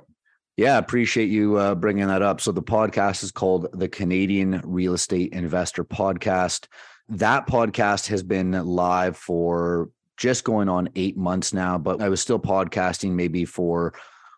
Yeah, 0.55 0.77
appreciate 0.77 1.29
you 1.29 1.57
uh, 1.57 1.75
bringing 1.75 2.07
that 2.07 2.21
up. 2.21 2.41
So 2.41 2.51
the 2.51 2.63
podcast 2.63 3.23
is 3.23 3.31
called 3.31 3.67
the 3.73 3.87
Canadian 3.87 4.61
Real 4.63 4.93
Estate 4.93 5.33
Investor 5.33 5.83
Podcast. 5.83 6.67
That 7.09 7.47
podcast 7.47 8.07
has 8.07 8.23
been 8.23 8.51
live 8.51 9.17
for 9.17 9.89
just 10.17 10.43
going 10.43 10.67
on 10.67 10.89
eight 10.95 11.15
months 11.15 11.53
now, 11.53 11.77
but 11.77 12.01
I 12.01 12.09
was 12.09 12.21
still 12.21 12.39
podcasting 12.39 13.11
maybe 13.11 13.45
for 13.45 13.93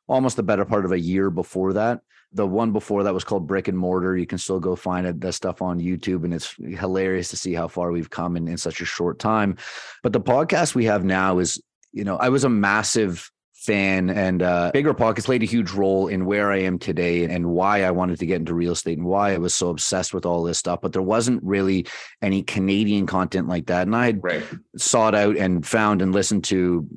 almost 0.07 0.35
the 0.35 0.43
better 0.43 0.65
part 0.65 0.83
of 0.83 0.91
a 0.91 0.99
year 0.99 1.29
before 1.29 1.73
that. 1.73 2.01
The 2.33 2.45
one 2.45 2.71
before 2.71 3.03
that 3.03 3.13
was 3.13 3.23
called 3.23 3.47
Brick 3.47 3.67
and 3.67 3.77
Mortar. 3.77 4.15
You 4.15 4.27
can 4.27 4.37
still 4.37 4.59
go 4.59 4.75
find 4.75 5.07
it, 5.07 5.19
that 5.21 5.33
stuff 5.33 5.61
on 5.61 5.79
YouTube, 5.79 6.23
and 6.23 6.33
it's 6.33 6.53
hilarious 6.57 7.29
to 7.29 7.37
see 7.37 7.53
how 7.53 7.67
far 7.67 7.91
we've 7.91 8.09
come 8.09 8.37
in, 8.37 8.47
in 8.47 8.57
such 8.57 8.81
a 8.81 8.85
short 8.85 9.17
time. 9.19 9.57
But 10.03 10.13
the 10.13 10.21
podcast 10.21 10.75
we 10.75 10.85
have 10.85 11.03
now 11.03 11.39
is, 11.39 11.61
you 11.91 12.03
know, 12.03 12.17
I 12.17 12.29
was 12.29 12.43
a 12.43 12.49
massive 12.49 13.31
fan 13.59 14.09
and 14.09 14.41
uh, 14.41 14.71
BiggerPockets 14.73 15.25
played 15.25 15.43
a 15.43 15.45
huge 15.45 15.71
role 15.71 16.07
in 16.07 16.25
where 16.25 16.49
i 16.49 16.59
am 16.59 16.79
today 16.79 17.25
and 17.25 17.45
why 17.45 17.83
i 17.83 17.91
wanted 17.91 18.17
to 18.17 18.25
get 18.25 18.37
into 18.37 18.53
real 18.53 18.71
estate 18.71 18.97
and 18.97 19.05
why 19.05 19.33
i 19.33 19.37
was 19.37 19.53
so 19.53 19.69
obsessed 19.69 20.13
with 20.13 20.25
all 20.25 20.43
this 20.43 20.57
stuff 20.57 20.79
but 20.81 20.93
there 20.93 21.01
wasn't 21.01 21.43
really 21.43 21.85
any 22.21 22.41
canadian 22.41 23.05
content 23.05 23.49
like 23.49 23.65
that 23.65 23.85
and 23.85 23.97
i 23.97 24.05
had 24.05 24.23
right. 24.23 24.43
sought 24.77 25.13
out 25.13 25.35
and 25.35 25.67
found 25.67 26.01
and 26.01 26.13
listened 26.13 26.45
to 26.45 26.87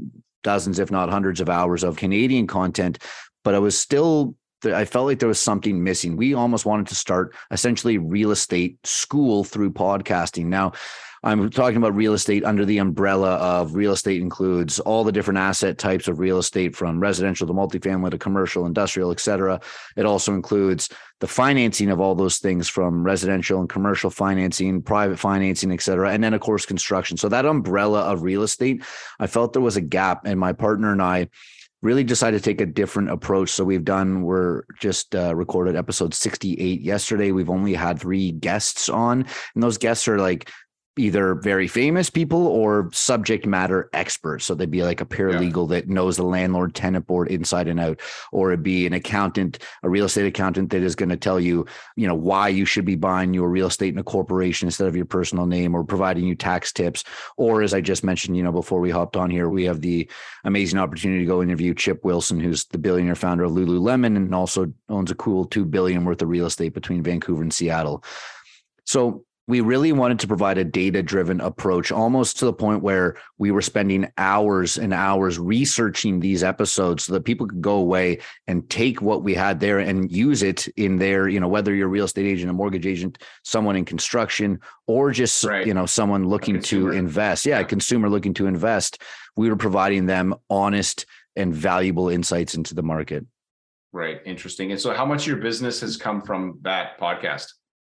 dozens 0.44 0.78
if 0.78 0.88
not 0.88 1.10
hundreds 1.10 1.40
of 1.40 1.48
hours 1.48 1.82
of 1.82 1.96
canadian 1.96 2.46
content 2.46 2.96
but 3.42 3.56
i 3.56 3.58
was 3.58 3.76
still 3.76 4.36
I 4.64 4.84
felt 4.84 5.06
like 5.06 5.18
there 5.18 5.28
was 5.28 5.40
something 5.40 5.82
missing. 5.82 6.16
We 6.16 6.34
almost 6.34 6.66
wanted 6.66 6.86
to 6.88 6.94
start 6.94 7.34
essentially 7.50 7.98
real 7.98 8.30
estate 8.30 8.78
school 8.86 9.44
through 9.44 9.72
podcasting. 9.72 10.46
Now, 10.46 10.72
I'm 11.24 11.50
talking 11.50 11.76
about 11.76 11.94
real 11.94 12.14
estate 12.14 12.44
under 12.44 12.64
the 12.64 12.78
umbrella 12.78 13.34
of 13.36 13.76
real 13.76 13.92
estate 13.92 14.20
includes 14.20 14.80
all 14.80 15.04
the 15.04 15.12
different 15.12 15.38
asset 15.38 15.78
types 15.78 16.08
of 16.08 16.18
real 16.18 16.38
estate 16.38 16.74
from 16.74 16.98
residential 16.98 17.46
to 17.46 17.52
multifamily 17.52 18.10
to 18.10 18.18
commercial, 18.18 18.66
industrial, 18.66 19.12
et 19.12 19.20
cetera. 19.20 19.60
It 19.94 20.04
also 20.04 20.34
includes 20.34 20.88
the 21.20 21.28
financing 21.28 21.90
of 21.90 22.00
all 22.00 22.16
those 22.16 22.38
things 22.38 22.68
from 22.68 23.04
residential 23.04 23.60
and 23.60 23.68
commercial 23.68 24.10
financing, 24.10 24.82
private 24.82 25.16
financing, 25.16 25.70
et 25.70 25.82
cetera. 25.82 26.10
And 26.10 26.24
then 26.24 26.34
of 26.34 26.40
course, 26.40 26.66
construction. 26.66 27.16
So 27.16 27.28
that 27.28 27.46
umbrella 27.46 28.00
of 28.00 28.24
real 28.24 28.42
estate, 28.42 28.82
I 29.20 29.28
felt 29.28 29.52
there 29.52 29.62
was 29.62 29.76
a 29.76 29.80
gap 29.80 30.22
and 30.24 30.40
my 30.40 30.52
partner 30.52 30.90
and 30.90 31.00
I 31.00 31.28
really 31.82 32.04
decided 32.04 32.38
to 32.38 32.42
take 32.42 32.60
a 32.60 32.66
different 32.66 33.10
approach. 33.10 33.50
So 33.50 33.64
we've 33.64 33.84
done, 33.84 34.22
we're 34.22 34.62
just 34.80 35.14
uh, 35.14 35.34
recorded 35.34 35.76
episode 35.76 36.14
68 36.14 36.80
yesterday. 36.80 37.32
We've 37.32 37.50
only 37.50 37.74
had 37.74 38.00
three 38.00 38.30
guests 38.32 38.88
on, 38.88 39.26
and 39.54 39.62
those 39.62 39.78
guests 39.78 40.06
are 40.08 40.18
like 40.18 40.48
either 40.98 41.34
very 41.34 41.66
famous 41.66 42.10
people 42.10 42.46
or 42.46 42.90
subject 42.92 43.46
matter 43.46 43.88
experts. 43.94 44.44
So 44.44 44.54
they'd 44.54 44.70
be 44.70 44.82
like 44.82 45.00
a 45.00 45.06
paralegal 45.06 45.70
yeah. 45.70 45.76
that 45.76 45.88
knows 45.88 46.16
the 46.16 46.22
landlord 46.22 46.74
tenant 46.74 47.06
board 47.06 47.28
inside 47.28 47.66
and 47.68 47.80
out, 47.80 48.00
or 48.30 48.52
it'd 48.52 48.62
be 48.62 48.86
an 48.86 48.92
accountant, 48.92 49.58
a 49.82 49.88
real 49.88 50.04
estate 50.04 50.26
accountant 50.26 50.70
that 50.70 50.82
is 50.82 50.94
going 50.94 51.08
to 51.08 51.16
tell 51.16 51.40
you, 51.40 51.66
you 51.96 52.06
know, 52.06 52.14
why 52.14 52.48
you 52.48 52.66
should 52.66 52.84
be 52.84 52.94
buying 52.94 53.32
your 53.32 53.48
real 53.48 53.68
estate 53.68 53.94
in 53.94 53.98
a 53.98 54.04
corporation 54.04 54.68
instead 54.68 54.86
of 54.86 54.94
your 54.94 55.06
personal 55.06 55.46
name 55.46 55.74
or 55.74 55.82
providing 55.82 56.26
you 56.26 56.34
tax 56.34 56.72
tips. 56.72 57.04
Or 57.38 57.62
as 57.62 57.72
I 57.72 57.80
just 57.80 58.04
mentioned, 58.04 58.36
you 58.36 58.42
know, 58.42 58.52
before 58.52 58.80
we 58.80 58.90
hopped 58.90 59.16
on 59.16 59.30
here, 59.30 59.48
we 59.48 59.64
have 59.64 59.80
the 59.80 60.10
amazing 60.44 60.78
opportunity 60.78 61.20
to 61.20 61.26
go 61.26 61.42
interview 61.42 61.72
Chip 61.74 62.04
Wilson, 62.04 62.38
who's 62.38 62.66
the 62.66 62.78
billionaire 62.78 63.14
founder 63.14 63.44
of 63.44 63.52
Lululemon 63.52 64.16
and 64.16 64.34
also 64.34 64.72
owns 64.90 65.10
a 65.10 65.14
cool 65.14 65.46
2 65.46 65.64
billion 65.64 66.04
worth 66.04 66.20
of 66.20 66.28
real 66.28 66.46
estate 66.46 66.74
between 66.74 67.02
Vancouver 67.02 67.42
and 67.42 67.52
Seattle. 67.52 68.04
So 68.84 69.24
we 69.48 69.60
really 69.60 69.92
wanted 69.92 70.20
to 70.20 70.28
provide 70.28 70.56
a 70.56 70.64
data 70.64 71.02
driven 71.02 71.40
approach 71.40 71.90
almost 71.90 72.38
to 72.38 72.44
the 72.44 72.52
point 72.52 72.82
where 72.82 73.16
we 73.38 73.50
were 73.50 73.60
spending 73.60 74.10
hours 74.16 74.78
and 74.78 74.94
hours 74.94 75.38
researching 75.38 76.20
these 76.20 76.44
episodes 76.44 77.04
so 77.04 77.12
that 77.12 77.24
people 77.24 77.46
could 77.46 77.60
go 77.60 77.76
away 77.76 78.18
and 78.46 78.68
take 78.70 79.02
what 79.02 79.24
we 79.24 79.34
had 79.34 79.58
there 79.58 79.80
and 79.80 80.12
use 80.12 80.42
it 80.42 80.68
in 80.76 80.96
their 80.96 81.28
you 81.28 81.40
know 81.40 81.48
whether 81.48 81.74
you're 81.74 81.88
a 81.88 81.90
real 81.90 82.04
estate 82.04 82.26
agent 82.26 82.50
a 82.50 82.52
mortgage 82.52 82.86
agent 82.86 83.18
someone 83.42 83.74
in 83.74 83.84
construction 83.84 84.60
or 84.86 85.10
just 85.10 85.42
right. 85.44 85.66
you 85.66 85.74
know 85.74 85.86
someone 85.86 86.28
looking 86.28 86.60
to 86.60 86.90
invest. 86.90 87.46
Yeah, 87.46 87.58
yeah. 87.58 87.64
a 87.64 87.64
consumer 87.64 88.08
looking 88.08 88.34
to 88.34 88.46
invest. 88.46 89.02
We 89.36 89.48
were 89.48 89.56
providing 89.56 90.06
them 90.06 90.34
honest 90.50 91.06
and 91.36 91.54
valuable 91.54 92.08
insights 92.08 92.54
into 92.54 92.74
the 92.74 92.82
market. 92.82 93.24
Right. 93.92 94.20
Interesting. 94.24 94.70
And 94.70 94.80
so 94.80 94.94
how 94.94 95.04
much 95.04 95.22
of 95.22 95.26
your 95.28 95.36
business 95.36 95.80
has 95.80 95.96
come 95.96 96.22
from 96.22 96.58
that 96.62 96.98
podcast 96.98 97.52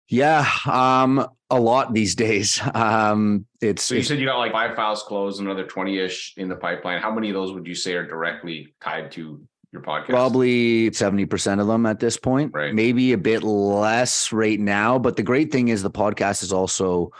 yeah, 0.09 0.45
um, 0.65 1.25
a 1.49 1.59
lot 1.59 1.93
these 1.93 2.15
days. 2.15 2.59
Um, 2.73 3.45
it's 3.61 3.83
so 3.83 3.95
you 3.95 4.03
said 4.03 4.19
you 4.19 4.25
got 4.25 4.37
like 4.37 4.51
five 4.51 4.75
files 4.75 5.03
closed, 5.03 5.41
another 5.41 5.65
twenty 5.65 5.99
ish 5.99 6.33
in 6.37 6.47
the 6.47 6.55
pipeline. 6.55 7.01
How 7.01 7.13
many 7.13 7.29
of 7.29 7.33
those 7.33 7.51
would 7.53 7.67
you 7.67 7.75
say 7.75 7.93
are 7.93 8.07
directly 8.07 8.73
tied 8.81 9.11
to 9.13 9.41
your 9.73 9.81
podcast? 9.81 10.09
Probably 10.09 10.93
seventy 10.93 11.25
percent 11.25 11.59
of 11.59 11.67
them 11.67 11.85
at 11.85 11.99
this 11.99 12.15
point. 12.17 12.51
Right. 12.53 12.73
Maybe 12.73 13.11
a 13.11 13.17
bit 13.17 13.43
less 13.43 14.31
right 14.31 14.59
now, 14.59 14.97
but 14.97 15.17
the 15.17 15.23
great 15.23 15.51
thing 15.51 15.67
is 15.67 15.83
the 15.83 15.91
podcast 15.91 16.41
is 16.41 16.53
also 16.53 17.11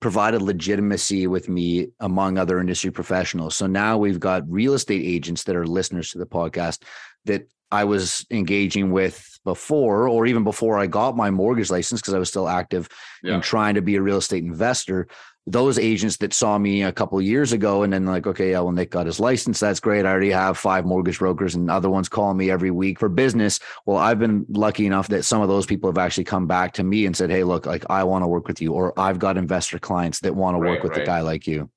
provided 0.00 0.40
legitimacy 0.40 1.26
with 1.26 1.48
me 1.48 1.88
among 1.98 2.38
other 2.38 2.60
industry 2.60 2.90
professionals. 2.90 3.56
So 3.56 3.66
now 3.66 3.98
we've 3.98 4.20
got 4.20 4.48
real 4.48 4.74
estate 4.74 5.04
agents 5.04 5.42
that 5.44 5.56
are 5.56 5.66
listeners 5.66 6.12
to 6.12 6.18
the 6.18 6.26
podcast 6.26 6.84
that 7.24 7.48
I 7.70 7.84
was 7.84 8.26
engaging 8.30 8.90
with 8.90 9.38
before, 9.44 10.08
or 10.08 10.26
even 10.26 10.44
before 10.44 10.78
I 10.78 10.86
got 10.86 11.16
my 11.16 11.30
mortgage 11.30 11.70
license, 11.70 12.00
because 12.00 12.14
I 12.14 12.18
was 12.18 12.28
still 12.28 12.48
active 12.48 12.88
yeah. 13.22 13.36
in 13.36 13.40
trying 13.40 13.74
to 13.74 13.82
be 13.82 13.96
a 13.96 14.02
real 14.02 14.18
estate 14.18 14.44
investor. 14.44 15.08
Those 15.46 15.78
agents 15.78 16.18
that 16.18 16.34
saw 16.34 16.58
me 16.58 16.82
a 16.82 16.92
couple 16.92 17.20
years 17.22 17.52
ago, 17.52 17.82
and 17.82 17.90
then 17.90 18.04
like, 18.04 18.26
okay, 18.26 18.50
yeah, 18.50 18.60
well, 18.60 18.72
Nick 18.72 18.90
got 18.90 19.06
his 19.06 19.18
license. 19.18 19.58
That's 19.58 19.80
great. 19.80 20.04
I 20.04 20.10
already 20.10 20.30
have 20.30 20.58
five 20.58 20.84
mortgage 20.84 21.18
brokers, 21.18 21.54
and 21.54 21.70
other 21.70 21.88
ones 21.88 22.10
calling 22.10 22.36
me 22.36 22.50
every 22.50 22.70
week 22.70 22.98
for 22.98 23.08
business. 23.08 23.58
Well, 23.86 23.96
I've 23.96 24.18
been 24.18 24.44
lucky 24.50 24.84
enough 24.84 25.08
that 25.08 25.24
some 25.24 25.40
of 25.40 25.48
those 25.48 25.64
people 25.64 25.88
have 25.88 25.96
actually 25.96 26.24
come 26.24 26.46
back 26.46 26.74
to 26.74 26.84
me 26.84 27.06
and 27.06 27.16
said, 27.16 27.30
"Hey, 27.30 27.44
look, 27.44 27.64
like 27.64 27.84
I 27.88 28.04
want 28.04 28.24
to 28.24 28.28
work 28.28 28.46
with 28.46 28.60
you," 28.60 28.72
or 28.74 28.92
I've 29.00 29.18
got 29.18 29.38
investor 29.38 29.78
clients 29.78 30.20
that 30.20 30.34
want 30.34 30.54
to 30.54 30.58
work 30.58 30.82
with 30.82 30.92
right. 30.92 31.02
a 31.02 31.06
guy 31.06 31.20
like 31.22 31.46
you. 31.46 31.70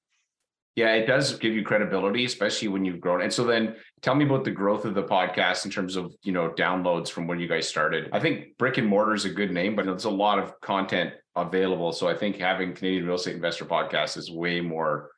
Yeah, 0.76 0.94
it 0.96 1.06
does 1.06 1.38
give 1.38 1.54
you 1.54 1.64
credibility, 1.64 2.24
especially 2.26 2.70
when 2.70 2.86
you've 2.86 3.02
grown. 3.02 3.22
And 3.22 3.32
so 3.32 3.44
then 3.44 3.76
tell 4.02 4.16
me 4.16 4.26
about 4.26 4.44
the 4.44 4.52
growth 4.52 4.86
of 4.86 4.94
the 4.94 5.04
podcast 5.04 5.66
in 5.66 5.72
terms 5.72 5.96
of, 5.96 6.16
you 6.24 6.32
know, 6.32 6.50
downloads 6.50 7.10
from 7.10 7.28
when 7.28 7.40
you 7.40 7.48
guys 7.48 7.68
started. 7.68 8.10
I 8.12 8.20
think 8.20 8.58
brick 8.58 8.78
and 8.78 8.88
mortar 8.88 9.14
is 9.14 9.26
a 9.26 9.30
good 9.30 9.52
name, 9.52 9.76
but 9.76 9.86
there's 9.86 10.06
a 10.06 10.10
lot 10.10 10.40
of 10.40 10.60
content 10.62 11.14
available. 11.36 11.92
So 11.92 12.08
I 12.08 12.16
think 12.16 12.38
having 12.38 12.74
Canadian 12.74 13.06
Real 13.06 13.16
Estate 13.16 13.36
Investor 13.36 13.66
Podcast 13.66 14.18
is 14.18 14.32
way 14.32 14.60
more, 14.60 15.12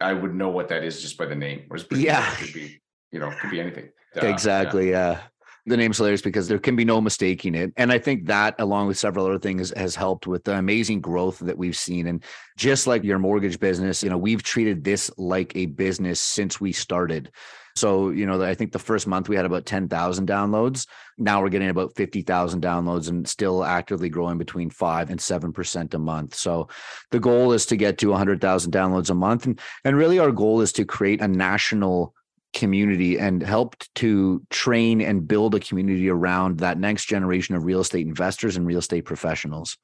I 0.00 0.12
would 0.12 0.34
know 0.34 0.48
what 0.48 0.68
that 0.68 0.82
is 0.82 1.02
just 1.02 1.18
by 1.18 1.26
the 1.26 1.34
name. 1.34 1.64
Whereas 1.68 1.86
yeah. 1.90 2.34
could 2.36 2.52
be, 2.52 2.80
you 3.10 3.20
know, 3.20 3.30
could 3.40 3.50
be 3.50 3.60
anything. 3.60 3.90
Uh, 4.14 4.26
exactly. 4.26 4.90
Yeah. 4.90 5.12
yeah 5.12 5.20
the 5.66 5.76
name's 5.76 5.98
hilarious 5.98 6.22
because 6.22 6.48
there 6.48 6.58
can 6.58 6.74
be 6.74 6.84
no 6.84 7.00
mistaking 7.00 7.54
it. 7.54 7.72
And 7.76 7.92
I 7.92 7.98
think 7.98 8.26
that, 8.26 8.56
along 8.58 8.88
with 8.88 8.98
several 8.98 9.26
other 9.26 9.38
things, 9.38 9.72
has 9.76 9.94
helped 9.94 10.26
with 10.26 10.42
the 10.42 10.58
amazing 10.58 11.00
growth 11.00 11.38
that 11.38 11.56
we've 11.56 11.76
seen. 11.76 12.08
And 12.08 12.22
just 12.56 12.86
like 12.86 13.04
your 13.04 13.20
mortgage 13.20 13.60
business, 13.60 14.02
you 14.02 14.10
know, 14.10 14.18
we've 14.18 14.42
treated 14.42 14.82
this 14.82 15.10
like 15.16 15.54
a 15.54 15.66
business 15.66 16.20
since 16.20 16.60
we 16.60 16.72
started. 16.72 17.30
So, 17.74 18.10
you 18.10 18.26
know, 18.26 18.42
I 18.42 18.54
think 18.54 18.72
the 18.72 18.78
first 18.78 19.06
month 19.06 19.28
we 19.28 19.36
had 19.36 19.44
about 19.44 19.66
10,000 19.66 20.28
downloads. 20.28 20.86
Now 21.18 21.42
we're 21.42 21.48
getting 21.48 21.70
about 21.70 21.94
50,000 21.96 22.62
downloads 22.62 23.08
and 23.08 23.26
still 23.26 23.64
actively 23.64 24.08
growing 24.08 24.38
between 24.38 24.70
5 24.70 25.10
and 25.10 25.18
7% 25.18 25.94
a 25.94 25.98
month. 25.98 26.34
So, 26.34 26.68
the 27.10 27.20
goal 27.20 27.52
is 27.52 27.66
to 27.66 27.76
get 27.76 27.98
to 27.98 28.08
100,000 28.08 28.72
downloads 28.72 29.10
a 29.10 29.14
month 29.14 29.46
and 29.46 29.60
and 29.84 29.96
really 29.96 30.18
our 30.18 30.32
goal 30.32 30.60
is 30.60 30.72
to 30.72 30.84
create 30.84 31.20
a 31.20 31.28
national 31.28 32.14
community 32.52 33.18
and 33.18 33.42
helped 33.42 33.94
to 33.94 34.42
train 34.50 35.00
and 35.00 35.26
build 35.26 35.54
a 35.54 35.60
community 35.60 36.08
around 36.08 36.58
that 36.58 36.78
next 36.78 37.06
generation 37.06 37.54
of 37.54 37.64
real 37.64 37.80
estate 37.80 38.06
investors 38.06 38.56
and 38.56 38.66
real 38.66 38.78
estate 38.78 39.04
professionals 39.04 39.78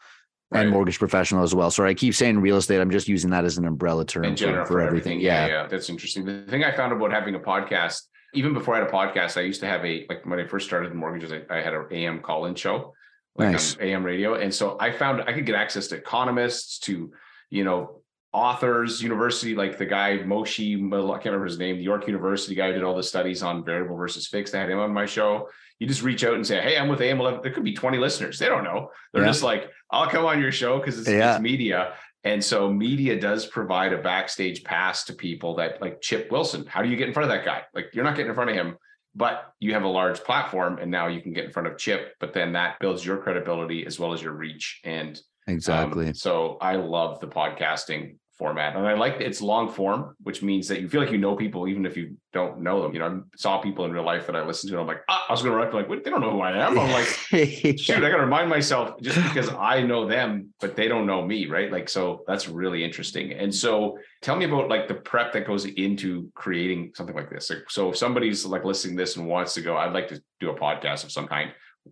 right. 0.51 0.63
and 0.63 0.71
mortgage 0.71 0.99
professional 0.99 1.43
as 1.43 1.55
well. 1.55 1.71
Sorry, 1.71 1.91
I 1.91 1.95
keep 1.95 2.15
saying 2.15 2.41
real 2.41 2.57
estate. 2.57 2.81
I'm 2.81 2.91
just 2.91 3.09
using 3.09 3.31
that 3.31 3.45
as 3.45 3.59
an 3.59 3.67
umbrella 3.67 4.05
term 4.05 4.37
for, 4.37 4.47
for, 4.47 4.51
everything. 4.51 4.87
everything. 4.87 5.21
Yeah. 5.21 5.47
yeah, 5.47 5.53
yeah, 5.53 5.67
that's 5.67 5.89
interesting. 5.91 6.25
The 6.25 6.45
thing 6.49 6.65
I 6.65 6.75
found 6.75 6.93
about 6.93 7.13
having 7.13 7.35
a 7.35 7.41
podcast, 7.41 8.03
even 8.35 8.55
before 8.55 8.75
I 8.75 8.79
had 8.79 8.89
a 8.89 8.91
podcast, 8.91 9.37
I 9.37 9.43
used 9.43 9.61
to 9.61 9.67
have 9.67 9.85
a 9.85 10.07
like 10.09 10.25
when 10.25 10.39
I 10.39 10.47
first 10.47 10.67
started 10.67 10.91
in 10.93 10.97
mortgages, 10.97 11.33
I, 11.33 11.43
I 11.51 11.61
had 11.61 11.75
an 11.75 11.87
AM 11.91 12.21
call-in 12.21 12.55
show, 12.55 12.95
like 13.37 13.53
nice. 13.53 13.77
on 13.77 13.83
AM 13.83 14.05
radio, 14.05 14.35
and 14.35 14.55
so 14.55 14.77
I 14.81 14.93
found 14.93 15.23
I 15.23 15.33
could 15.33 15.47
get 15.47 15.55
access 15.55 15.89
to 15.89 15.97
economists, 15.97 16.79
to 16.81 17.13
you 17.51 17.65
know 17.65 18.03
authors, 18.33 19.03
university, 19.03 19.55
like 19.55 19.79
the 19.79 19.87
guy 19.87 20.19
Moshe, 20.19 20.75
I 20.77 21.13
can't 21.15 21.25
remember 21.25 21.47
his 21.47 21.59
name, 21.59 21.77
the 21.77 21.83
York 21.83 22.07
University 22.07 22.55
guy 22.55 22.69
who 22.69 22.75
did 22.75 22.83
all 22.85 22.95
the 22.95 23.03
studies 23.03 23.43
on 23.43 23.65
variable 23.65 23.97
versus 23.97 24.27
fixed. 24.27 24.55
I 24.55 24.61
had 24.61 24.71
him 24.71 24.79
on 24.79 24.93
my 24.93 25.07
show. 25.07 25.49
You 25.79 25.87
just 25.87 26.03
reach 26.03 26.25
out 26.25 26.35
and 26.35 26.47
say, 26.47 26.61
Hey, 26.61 26.77
I'm 26.77 26.89
with 26.89 27.01
AM11. 27.01 27.43
There 27.43 27.53
could 27.53 27.65
be 27.65 27.75
20 27.75 27.99
listeners. 27.99 28.39
They 28.39 28.47
don't 28.47 28.65
know. 28.65 28.91
They're 29.13 29.23
yeah. 29.23 29.29
just 29.29 29.43
like, 29.43 29.71
I'll 29.91 30.09
come 30.09 30.25
on 30.25 30.41
your 30.41 30.53
show 30.53 30.79
because 30.79 30.99
it's, 30.99 31.09
yeah. 31.09 31.35
it's 31.35 31.43
media. 31.43 31.95
And 32.25 32.45
so 32.45 32.71
media 32.71 33.19
does 33.19 33.47
provide 33.47 33.93
a 33.93 33.99
backstage 33.99 34.65
pass 34.65 35.05
to 35.05 35.13
people 35.13 35.55
that 35.57 35.81
like 35.81 36.01
Chip 36.01 36.31
Wilson. 36.31 36.67
How 36.67 36.83
do 36.83 36.89
you 36.89 36.97
get 36.97 37.09
in 37.09 37.15
front 37.15 37.31
of 37.31 37.37
that 37.37 37.45
guy? 37.45 37.63
Like 37.75 37.91
you're 37.93 38.05
not 38.05 38.17
getting 38.17 38.31
in 38.31 38.35
front 38.35 38.51
of 38.51 38.57
him, 38.57 38.77
but 39.15 39.53
you 39.61 39.73
have 39.75 39.85
a 39.85 39.89
large 39.89 40.19
platform 40.21 40.79
and 40.79 40.91
now 40.91 41.07
you 41.07 41.21
can 41.23 41.33
get 41.33 41.45
in 41.45 41.53
front 41.53 41.69
of 41.69 41.79
Chip, 41.79 42.15
but 42.19 42.35
then 42.35 42.53
that 42.53 42.79
builds 42.81 43.05
your 43.07 43.19
credibility 43.19 43.87
as 43.87 43.99
well 43.99 44.13
as 44.13 44.23
your 44.23 44.33
reach. 44.33 44.81
And 44.85 45.21
Exactly. 45.49 46.09
Um, 46.09 46.15
so 46.15 46.59
I 46.61 46.77
love 46.77 47.21
the 47.21 47.27
podcasting 47.27 48.17
format. 48.39 48.77
And 48.77 48.87
I 48.87 48.95
like 48.95 49.21
it's 49.21 49.43
long 49.43 49.69
form, 49.69 50.15
which 50.23 50.43
means 50.43 50.69
that 50.69 50.81
you 50.81 50.89
feel 50.89 51.01
like 51.01 51.11
you 51.11 51.19
know 51.19 51.35
people 51.35 51.67
even 51.67 51.85
if 51.85 51.97
you 51.97 52.17
don't 52.33 52.61
know 52.61 52.83
them. 52.83 52.93
You 52.93 53.01
know, 53.01 53.07
I 53.07 53.37
saw 53.37 53.59
people 53.59 53.85
in 53.85 53.93
real 53.93 54.05
life 54.05 54.27
that 54.27 54.37
I 54.37 54.45
listened 54.45 54.71
to, 54.71 54.77
and 54.77 54.83
I'm 54.83 54.87
like, 54.87 55.03
ah, 55.09 55.27
I 55.29 55.33
was 55.33 55.43
going 55.43 55.53
to 55.53 55.59
write 55.59 55.75
like, 55.75 55.89
what? 55.89 56.05
They 56.05 56.11
don't 56.11 56.21
know 56.21 56.31
who 56.31 56.41
I 56.41 56.53
am. 56.57 56.79
I'm 56.79 56.91
like, 56.93 57.05
shoot, 57.31 57.91
I 57.91 58.11
got 58.11 58.17
to 58.17 58.23
remind 58.23 58.49
myself 58.49 59.01
just 59.01 59.17
because 59.17 59.49
I 59.51 59.83
know 59.83 60.07
them, 60.07 60.55
but 60.61 60.77
they 60.77 60.87
don't 60.87 61.07
know 61.07 61.25
me, 61.25 61.47
right? 61.47 61.73
Like, 61.73 61.89
so 61.89 62.23
that's 62.29 62.49
really 62.49 62.85
interesting. 62.85 63.33
And 63.33 63.53
so, 63.53 63.99
tell 64.23 64.37
me 64.37 64.45
about 64.45 64.69
like 64.69 64.87
the 64.87 64.95
prep 64.95 65.33
that 65.33 65.47
goes 65.47 65.65
into 65.65 66.31
creating 66.35 66.93
something 66.95 67.17
like 67.17 67.31
this. 67.31 67.51
Like, 67.51 67.69
so 67.69 67.91
if 67.91 67.97
somebody's 67.97 68.47
like 68.47 68.65
listening 68.65 68.97
to 68.97 69.03
this 69.03 69.17
and 69.17 69.27
wants 69.27 69.55
to 69.55 69.63
go, 69.63 69.77
I'd 69.77 69.93
like 69.93 70.09
to 70.09 70.23
do 70.39 70.51
a 70.51 70.59
podcast 70.59 71.05
of 71.05 71.11
some 71.11 71.27
kind. 71.27 71.51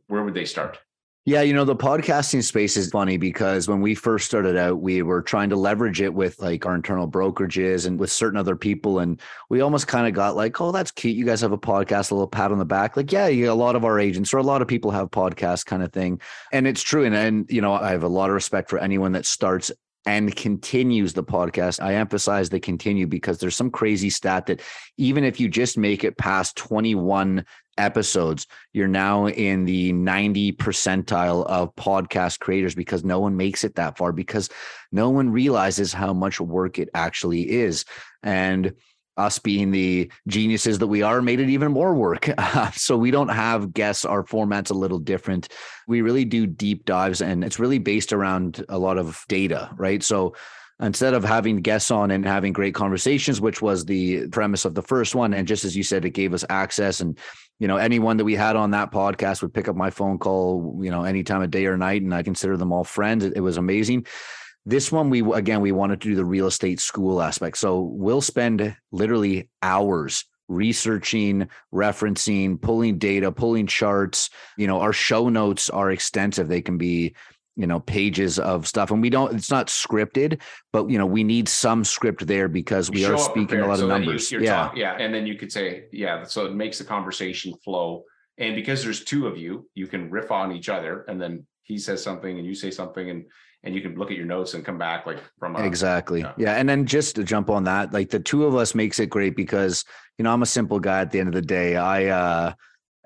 Where 0.08 0.22
would 0.22 0.34
they 0.34 0.44
start? 0.44 0.78
Yeah, 1.28 1.42
you 1.42 1.54
know, 1.54 1.64
the 1.64 1.74
podcasting 1.74 2.44
space 2.44 2.76
is 2.76 2.90
funny 2.90 3.16
because 3.16 3.66
when 3.66 3.80
we 3.80 3.96
first 3.96 4.26
started 4.26 4.56
out, 4.56 4.80
we 4.80 5.02
were 5.02 5.22
trying 5.22 5.50
to 5.50 5.56
leverage 5.56 6.00
it 6.00 6.14
with 6.14 6.38
like 6.38 6.64
our 6.64 6.76
internal 6.76 7.10
brokerages 7.10 7.84
and 7.84 7.98
with 7.98 8.12
certain 8.12 8.38
other 8.38 8.54
people. 8.54 9.00
And 9.00 9.20
we 9.50 9.60
almost 9.60 9.88
kind 9.88 10.06
of 10.06 10.14
got 10.14 10.36
like, 10.36 10.60
oh, 10.60 10.70
that's 10.70 10.92
cute. 10.92 11.16
You 11.16 11.24
guys 11.24 11.40
have 11.40 11.50
a 11.50 11.58
podcast, 11.58 12.12
a 12.12 12.14
little 12.14 12.28
pat 12.28 12.52
on 12.52 12.58
the 12.58 12.64
back. 12.64 12.96
Like, 12.96 13.10
yeah, 13.10 13.26
a 13.26 13.50
lot 13.50 13.74
of 13.74 13.84
our 13.84 13.98
agents 13.98 14.32
or 14.32 14.38
a 14.38 14.44
lot 14.44 14.62
of 14.62 14.68
people 14.68 14.92
have 14.92 15.10
podcasts 15.10 15.66
kind 15.66 15.82
of 15.82 15.92
thing. 15.92 16.20
And 16.52 16.64
it's 16.64 16.82
true. 16.82 17.04
And, 17.04 17.16
and, 17.16 17.50
you 17.50 17.60
know, 17.60 17.72
I 17.72 17.90
have 17.90 18.04
a 18.04 18.08
lot 18.08 18.30
of 18.30 18.34
respect 18.34 18.70
for 18.70 18.78
anyone 18.78 19.10
that 19.12 19.26
starts 19.26 19.72
and 20.06 20.34
continues 20.34 21.12
the 21.12 21.24
podcast. 21.24 21.82
I 21.82 21.94
emphasize 21.94 22.48
the 22.48 22.60
continue 22.60 23.06
because 23.06 23.38
there's 23.38 23.56
some 23.56 23.70
crazy 23.70 24.08
stat 24.08 24.46
that 24.46 24.62
even 24.96 25.24
if 25.24 25.40
you 25.40 25.48
just 25.48 25.76
make 25.76 26.04
it 26.04 26.16
past 26.16 26.56
21 26.56 27.44
episodes, 27.76 28.46
you're 28.72 28.88
now 28.88 29.26
in 29.26 29.64
the 29.64 29.92
90 29.92 30.52
percentile 30.52 31.44
of 31.46 31.74
podcast 31.74 32.38
creators 32.38 32.74
because 32.74 33.04
no 33.04 33.18
one 33.18 33.36
makes 33.36 33.64
it 33.64 33.74
that 33.74 33.98
far 33.98 34.12
because 34.12 34.48
no 34.92 35.10
one 35.10 35.30
realizes 35.30 35.92
how 35.92 36.14
much 36.14 36.40
work 36.40 36.78
it 36.78 36.88
actually 36.94 37.50
is. 37.50 37.84
And 38.22 38.72
us 39.16 39.38
being 39.38 39.70
the 39.70 40.10
geniuses 40.26 40.78
that 40.78 40.86
we 40.86 41.02
are 41.02 41.22
made 41.22 41.40
it 41.40 41.48
even 41.48 41.72
more 41.72 41.94
work. 41.94 42.28
so 42.74 42.96
we 42.96 43.10
don't 43.10 43.28
have 43.28 43.72
guests. 43.72 44.04
Our 44.04 44.24
format's 44.24 44.70
a 44.70 44.74
little 44.74 44.98
different. 44.98 45.48
We 45.86 46.02
really 46.02 46.24
do 46.24 46.46
deep 46.46 46.84
dives 46.84 47.20
and 47.20 47.44
it's 47.44 47.58
really 47.58 47.78
based 47.78 48.12
around 48.12 48.64
a 48.68 48.78
lot 48.78 48.98
of 48.98 49.24
data, 49.28 49.70
right? 49.76 50.02
So 50.02 50.34
instead 50.80 51.14
of 51.14 51.24
having 51.24 51.56
guests 51.56 51.90
on 51.90 52.10
and 52.10 52.26
having 52.26 52.52
great 52.52 52.74
conversations, 52.74 53.40
which 53.40 53.62
was 53.62 53.84
the 53.84 54.28
premise 54.28 54.64
of 54.64 54.74
the 54.74 54.82
first 54.82 55.14
one, 55.14 55.32
and 55.32 55.48
just 55.48 55.64
as 55.64 55.76
you 55.76 55.82
said, 55.82 56.04
it 56.04 56.10
gave 56.10 56.34
us 56.34 56.44
access 56.50 57.00
and 57.00 57.18
you 57.58 57.68
know, 57.68 57.76
anyone 57.76 58.18
that 58.18 58.24
we 58.24 58.34
had 58.34 58.54
on 58.54 58.72
that 58.72 58.92
podcast 58.92 59.40
would 59.40 59.54
pick 59.54 59.68
up 59.68 59.76
my 59.76 59.90
phone 59.90 60.18
call, 60.18 60.78
you 60.82 60.90
know, 60.90 61.04
any 61.04 61.22
time 61.22 61.42
of 61.42 61.50
day 61.50 61.66
or 61.66 61.76
night, 61.76 62.02
and 62.02 62.14
I 62.14 62.22
consider 62.22 62.56
them 62.56 62.72
all 62.72 62.84
friends. 62.84 63.24
It, 63.24 63.40
was 63.40 63.56
amazing. 63.56 64.06
This 64.68 64.90
one, 64.90 65.10
we 65.10 65.20
again, 65.32 65.60
we 65.60 65.70
wanted 65.70 66.00
to 66.00 66.08
do 66.08 66.16
the 66.16 66.24
real 66.24 66.48
estate 66.48 66.80
school 66.80 67.22
aspect. 67.22 67.56
So 67.56 67.80
we'll 67.80 68.20
spend 68.20 68.76
literally 68.90 69.48
hours 69.62 70.24
researching, 70.48 71.48
referencing, 71.72 72.60
pulling 72.60 72.98
data, 72.98 73.30
pulling 73.30 73.68
charts. 73.68 74.28
You 74.56 74.66
know, 74.66 74.80
our 74.80 74.92
show 74.92 75.28
notes 75.28 75.70
are 75.70 75.92
extensive. 75.92 76.48
They 76.48 76.62
can 76.62 76.78
be 76.78 77.14
you 77.56 77.66
know 77.66 77.80
pages 77.80 78.38
of 78.38 78.66
stuff 78.66 78.90
and 78.90 79.00
we 79.00 79.08
don't 79.08 79.34
it's 79.34 79.50
not 79.50 79.68
scripted 79.68 80.42
but 80.74 80.90
you 80.90 80.98
know 80.98 81.06
we 81.06 81.24
need 81.24 81.48
some 81.48 81.84
script 81.84 82.26
there 82.26 82.48
because 82.48 82.90
we 82.90 83.06
are 83.06 83.16
speaking 83.16 83.60
a 83.60 83.66
lot 83.66 83.78
so 83.78 83.84
of 83.84 83.88
numbers 83.88 84.30
you, 84.30 84.40
yeah 84.40 84.54
talk, 84.54 84.76
yeah 84.76 84.92
and 84.98 85.14
then 85.14 85.26
you 85.26 85.36
could 85.36 85.50
say 85.50 85.84
yeah 85.90 86.22
so 86.22 86.44
it 86.44 86.54
makes 86.54 86.76
the 86.76 86.84
conversation 86.84 87.54
flow 87.64 88.04
and 88.36 88.54
because 88.54 88.84
there's 88.84 89.04
two 89.04 89.26
of 89.26 89.38
you 89.38 89.66
you 89.74 89.86
can 89.86 90.10
riff 90.10 90.30
on 90.30 90.52
each 90.52 90.68
other 90.68 91.06
and 91.08 91.18
then 91.18 91.46
he 91.62 91.78
says 91.78 92.02
something 92.02 92.38
and 92.38 92.46
you 92.46 92.54
say 92.54 92.70
something 92.70 93.08
and 93.08 93.24
and 93.66 93.74
you 93.74 93.82
can 93.82 93.96
look 93.96 94.10
at 94.10 94.16
your 94.16 94.26
notes 94.26 94.54
and 94.54 94.64
come 94.64 94.78
back 94.78 95.04
like 95.04 95.18
from 95.38 95.56
a, 95.56 95.62
exactly 95.62 96.20
yeah. 96.20 96.32
yeah 96.38 96.54
and 96.54 96.68
then 96.68 96.86
just 96.86 97.16
to 97.16 97.24
jump 97.24 97.50
on 97.50 97.64
that 97.64 97.92
like 97.92 98.08
the 98.08 98.20
two 98.20 98.44
of 98.44 98.54
us 98.54 98.74
makes 98.74 98.98
it 98.98 99.10
great 99.10 99.36
because 99.36 99.84
you 100.16 100.22
know 100.22 100.32
i'm 100.32 100.42
a 100.42 100.46
simple 100.46 100.80
guy 100.80 101.00
at 101.00 101.10
the 101.10 101.18
end 101.18 101.28
of 101.28 101.34
the 101.34 101.42
day 101.42 101.76
i 101.76 102.06
uh 102.06 102.52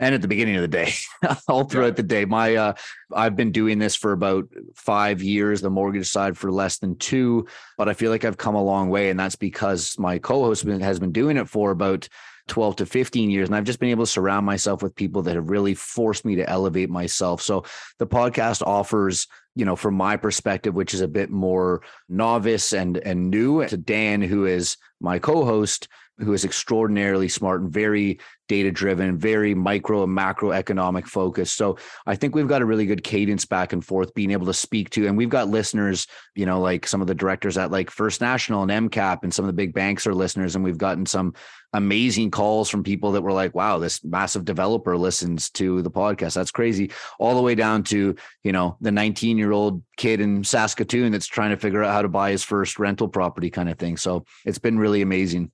and 0.01 0.15
at 0.15 0.23
the 0.23 0.29
beginning 0.29 0.57
of 0.57 0.63
the 0.63 0.69
day, 0.69 0.95
all 1.49 1.65
throughout 1.65 1.89
yeah. 1.89 1.93
the 1.93 2.03
day. 2.03 2.25
My 2.25 2.57
uh, 2.57 2.73
I've 3.15 3.37
been 3.37 3.53
doing 3.53 3.79
this 3.79 3.95
for 3.95 4.13
about 4.13 4.49
five 4.75 5.23
years, 5.23 5.61
the 5.61 5.69
mortgage 5.69 6.09
side 6.09 6.39
for 6.39 6.51
less 6.51 6.79
than 6.79 6.97
two, 6.97 7.47
but 7.77 7.87
I 7.87 7.93
feel 7.93 8.11
like 8.11 8.25
I've 8.25 8.39
come 8.39 8.55
a 8.55 8.65
long 8.65 8.89
way, 8.89 9.11
and 9.11 9.21
that's 9.21 9.37
because 9.37 9.99
my 9.99 10.19
co-host 10.19 10.65
has 10.65 10.99
been 10.99 11.13
doing 11.13 11.37
it 11.37 11.51
for 11.51 11.71
about 11.71 12.09
12 12.49 12.77
to 12.77 12.87
15 12.87 13.31
years 13.31 13.49
and 13.49 13.55
I've 13.55 13.65
just 13.65 13.79
been 13.79 13.91
able 13.91 14.05
to 14.05 14.11
surround 14.11 14.45
myself 14.45 14.83
with 14.83 14.97
people 14.97 15.23
that 15.23 15.37
have 15.37 15.51
really 15.51 15.75
forced 15.75 16.25
me 16.25 16.35
to 16.35 16.51
elevate 16.51 16.91
myself. 16.91 17.41
So 17.41 17.65
the 17.99 18.09
podcast 18.09 18.63
offers, 18.67 19.29
you 19.55 19.65
know, 19.65 19.77
from 19.77 19.95
my 19.95 20.17
perspective 20.17 20.75
which 20.75 20.95
is 20.95 21.01
a 21.01 21.09
bit 21.09 21.31
more 21.31 21.83
novice 22.09 22.73
and 22.73 22.97
and 22.99 23.31
new 23.31 23.67
to 23.67 23.77
Dan 23.77 24.23
who 24.23 24.47
is 24.47 24.77
my 25.01 25.19
co-host 25.19 25.89
who 26.21 26.33
is 26.33 26.45
extraordinarily 26.45 27.29
smart 27.29 27.63
and 27.63 27.73
very 27.73 28.21
data 28.49 28.73
driven, 28.73 29.17
very 29.17 29.55
micro 29.55 30.03
and 30.03 30.17
macroeconomic 30.17 31.07
focused. 31.07 31.57
So 31.57 31.79
I 32.05 32.17
think 32.17 32.35
we've 32.35 32.49
got 32.49 32.63
a 32.63 32.67
really 32.67 32.85
good 32.85 33.05
cadence 33.05 33.45
back 33.45 33.73
and 33.73 33.85
forth 33.85 34.13
being 34.13 34.33
able 34.33 34.47
to 34.47 34.53
speak 34.53 34.91
to, 34.91 35.07
and 35.07 35.17
we've 35.17 35.29
got 35.29 35.49
listeners, 35.49 36.07
you 36.35 36.47
know, 36.47 36.61
like 36.61 36.87
some 36.87 37.01
of 37.01 37.07
the 37.07 37.15
directors 37.15 37.57
at 37.57 37.71
like 37.71 37.91
First 37.91 38.21
National 38.21 38.63
and 38.63 38.91
MCAP 38.91 39.23
and 39.23 39.33
some 39.33 39.45
of 39.45 39.47
the 39.47 39.53
big 39.53 39.73
banks 39.73 40.07
are 40.07 40.15
listeners. 40.15 40.57
And 40.57 40.65
we've 40.65 40.77
gotten 40.77 41.07
some 41.07 41.35
amazing 41.73 42.31
calls 42.31 42.69
from 42.69 42.83
people 42.83 43.13
that 43.13 43.23
were 43.23 43.33
like, 43.33 43.55
wow, 43.55 43.79
this 43.79 44.03
massive 44.05 44.45
developer 44.45 44.97
listens 44.97 45.51
to 45.51 45.83
the 45.83 45.91
podcast. 45.91 46.35
That's 46.35 46.51
crazy. 46.51 46.91
All 47.19 47.37
the 47.37 47.43
way 47.43 47.55
down 47.55 47.85
to, 47.85 48.17
you 48.43 48.53
know, 48.53 48.77
the 48.81 48.91
19 48.91 49.39
year 49.39 49.53
old 49.53 49.83
kid 49.97 50.21
in 50.21 50.43
Saskatoon 50.43 51.13
that's 51.13 51.27
trying 51.27 51.51
to 51.51 51.57
figure 51.57 51.85
out 51.85 51.93
how 51.93 52.03
to 52.03 52.09
buy 52.09 52.33
his 52.33 52.43
first 52.43 52.79
rental 52.79 53.09
property 53.09 53.51
kind 53.51 53.69
of 53.69 53.79
thing. 53.79 53.97
So 53.97 54.25
it's 54.45 54.59
been 54.59 54.79
really 54.79 55.03
amazing. 55.03 55.53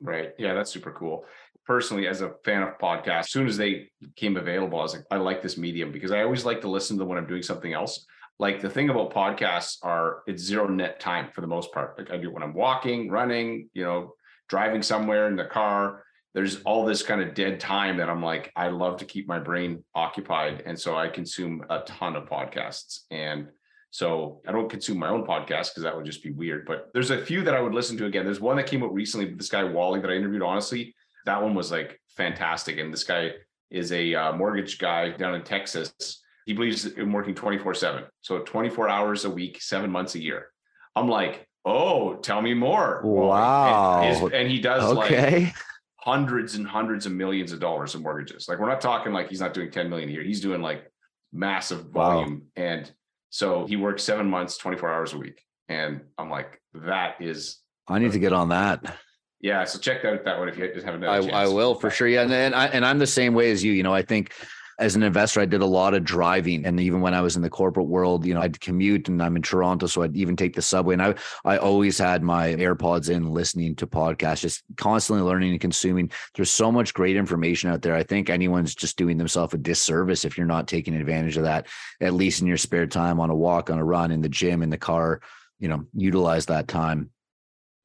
Right. 0.00 0.30
Yeah, 0.38 0.54
that's 0.54 0.70
super 0.70 0.92
cool. 0.92 1.24
Personally, 1.66 2.06
as 2.06 2.20
a 2.22 2.34
fan 2.44 2.62
of 2.62 2.78
podcasts, 2.78 3.20
as 3.20 3.30
soon 3.30 3.46
as 3.46 3.56
they 3.56 3.90
came 4.16 4.36
available, 4.36 4.78
I 4.78 4.82
was 4.82 4.94
like, 4.94 5.04
I 5.10 5.16
like 5.16 5.42
this 5.42 5.58
medium 5.58 5.92
because 5.92 6.12
I 6.12 6.22
always 6.22 6.44
like 6.44 6.60
to 6.62 6.68
listen 6.68 6.96
to 6.96 7.00
them 7.00 7.08
when 7.08 7.18
I'm 7.18 7.26
doing 7.26 7.42
something 7.42 7.72
else. 7.72 8.06
like 8.38 8.60
the 8.60 8.70
thing 8.70 8.88
about 8.88 9.12
podcasts 9.12 9.78
are 9.82 10.22
it's 10.26 10.42
zero 10.42 10.68
net 10.68 11.00
time 11.00 11.28
for 11.34 11.40
the 11.40 11.46
most 11.46 11.72
part. 11.72 11.98
Like 11.98 12.10
I 12.10 12.16
do 12.16 12.30
when 12.30 12.42
I'm 12.42 12.54
walking, 12.54 13.10
running, 13.10 13.68
you 13.74 13.84
know, 13.84 14.14
driving 14.48 14.82
somewhere 14.82 15.26
in 15.28 15.36
the 15.36 15.44
car. 15.44 16.04
There's 16.34 16.62
all 16.62 16.84
this 16.84 17.02
kind 17.02 17.20
of 17.20 17.34
dead 17.34 17.58
time 17.58 17.96
that 17.96 18.08
I'm 18.08 18.22
like, 18.22 18.52
I 18.54 18.68
love 18.68 18.98
to 18.98 19.04
keep 19.04 19.26
my 19.26 19.40
brain 19.40 19.84
occupied. 19.94 20.62
And 20.66 20.78
so 20.78 20.96
I 20.96 21.08
consume 21.08 21.64
a 21.68 21.80
ton 21.80 22.14
of 22.14 22.28
podcasts. 22.28 23.00
And 23.10 23.48
so 23.90 24.40
I 24.46 24.52
don't 24.52 24.68
consume 24.68 24.98
my 24.98 25.08
own 25.08 25.24
podcast 25.24 25.70
because 25.70 25.82
that 25.82 25.96
would 25.96 26.04
just 26.04 26.22
be 26.22 26.30
weird. 26.30 26.66
But 26.66 26.90
there's 26.92 27.10
a 27.10 27.24
few 27.24 27.42
that 27.44 27.54
I 27.54 27.60
would 27.60 27.74
listen 27.74 27.96
to 27.98 28.06
again. 28.06 28.24
There's 28.24 28.40
one 28.40 28.56
that 28.56 28.66
came 28.66 28.82
out 28.82 28.92
recently, 28.92 29.32
this 29.34 29.48
guy 29.48 29.64
Wally 29.64 30.00
that 30.00 30.10
I 30.10 30.14
interviewed. 30.14 30.42
Honestly, 30.42 30.94
that 31.24 31.42
one 31.42 31.54
was 31.54 31.70
like 31.70 32.00
fantastic. 32.08 32.78
And 32.78 32.92
this 32.92 33.04
guy 33.04 33.32
is 33.70 33.92
a 33.92 34.14
uh, 34.14 34.32
mortgage 34.32 34.78
guy 34.78 35.10
down 35.10 35.34
in 35.34 35.42
Texas. 35.42 36.22
He 36.46 36.52
believes 36.52 36.86
in 36.86 37.12
working 37.12 37.34
24 37.34 37.74
7. 37.74 38.04
So 38.20 38.40
24 38.40 38.88
hours 38.88 39.24
a 39.24 39.30
week, 39.30 39.60
seven 39.62 39.90
months 39.90 40.14
a 40.14 40.22
year. 40.22 40.48
I'm 40.94 41.08
like, 41.08 41.46
oh, 41.64 42.16
tell 42.16 42.42
me 42.42 42.54
more. 42.54 43.00
Wow. 43.04 44.02
And, 44.02 44.16
his, 44.16 44.32
and 44.32 44.50
he 44.50 44.60
does 44.60 44.84
okay. 44.96 45.44
like 45.44 45.54
hundreds 45.96 46.54
and 46.54 46.66
hundreds 46.66 47.06
of 47.06 47.12
millions 47.12 47.52
of 47.52 47.60
dollars 47.60 47.94
of 47.94 48.02
mortgages. 48.02 48.48
Like 48.48 48.58
we're 48.58 48.68
not 48.68 48.80
talking 48.80 49.12
like 49.12 49.28
he's 49.28 49.40
not 49.40 49.54
doing 49.54 49.70
10 49.70 49.90
million 49.90 50.08
a 50.08 50.12
year. 50.12 50.22
He's 50.22 50.40
doing 50.40 50.62
like 50.62 50.90
massive 51.32 51.86
volume. 51.86 52.44
Wow. 52.56 52.62
And 52.64 52.90
so 53.30 53.66
he 53.66 53.76
works 53.76 54.02
seven 54.02 54.28
months, 54.28 54.56
24 54.56 54.90
hours 54.90 55.12
a 55.12 55.18
week. 55.18 55.42
And 55.68 56.00
I'm 56.16 56.30
like, 56.30 56.60
that 56.74 57.16
is. 57.20 57.58
I 57.88 57.98
need 57.98 58.12
to 58.12 58.18
get 58.18 58.32
on 58.32 58.50
that. 58.50 58.98
Yeah. 59.40 59.64
So 59.64 59.78
check 59.78 60.02
that 60.02 60.12
out 60.12 60.24
that 60.24 60.38
one 60.38 60.48
if 60.48 60.58
you 60.58 60.72
just 60.72 60.84
haven't 60.84 61.02
done 61.02 61.30
I, 61.30 61.44
I 61.44 61.48
will 61.48 61.74
for 61.74 61.90
sure. 61.90 62.08
Yeah. 62.08 62.22
And, 62.22 62.32
and 62.32 62.54
I, 62.54 62.66
and 62.66 62.84
I'm 62.84 62.98
the 62.98 63.06
same 63.06 63.34
way 63.34 63.50
as 63.50 63.62
you, 63.62 63.72
you 63.72 63.82
know, 63.82 63.94
I 63.94 64.02
think 64.02 64.32
as 64.78 64.94
an 64.94 65.02
investor, 65.02 65.40
I 65.40 65.46
did 65.46 65.60
a 65.60 65.66
lot 65.66 65.94
of 65.94 66.04
driving. 66.04 66.64
And 66.64 66.78
even 66.78 67.00
when 67.00 67.12
I 67.12 67.20
was 67.20 67.34
in 67.34 67.42
the 67.42 67.50
corporate 67.50 67.88
world, 67.88 68.24
you 68.24 68.32
know, 68.32 68.40
I'd 68.40 68.60
commute 68.60 69.08
and 69.08 69.20
I'm 69.20 69.34
in 69.34 69.42
Toronto. 69.42 69.86
So 69.88 70.02
I'd 70.02 70.16
even 70.16 70.36
take 70.36 70.54
the 70.54 70.62
subway. 70.62 70.92
And 70.94 71.02
I, 71.02 71.14
I 71.44 71.56
always 71.56 71.98
had 71.98 72.22
my 72.22 72.54
AirPods 72.54 73.10
in 73.10 73.30
listening 73.30 73.74
to 73.76 73.88
podcasts, 73.88 74.40
just 74.40 74.62
constantly 74.76 75.24
learning 75.24 75.50
and 75.50 75.60
consuming. 75.60 76.12
There's 76.34 76.50
so 76.50 76.70
much 76.70 76.94
great 76.94 77.16
information 77.16 77.70
out 77.70 77.82
there. 77.82 77.96
I 77.96 78.04
think 78.04 78.30
anyone's 78.30 78.74
just 78.74 78.96
doing 78.96 79.18
themselves 79.18 79.52
a 79.52 79.58
disservice 79.58 80.24
if 80.24 80.38
you're 80.38 80.46
not 80.46 80.68
taking 80.68 80.94
advantage 80.94 81.36
of 81.36 81.42
that, 81.42 81.66
at 82.00 82.14
least 82.14 82.40
in 82.40 82.46
your 82.46 82.56
spare 82.56 82.86
time 82.86 83.18
on 83.18 83.30
a 83.30 83.36
walk, 83.36 83.70
on 83.70 83.78
a 83.78 83.84
run, 83.84 84.12
in 84.12 84.20
the 84.20 84.28
gym, 84.28 84.62
in 84.62 84.70
the 84.70 84.78
car, 84.78 85.20
you 85.58 85.68
know, 85.68 85.84
utilize 85.92 86.46
that 86.46 86.68
time. 86.68 87.10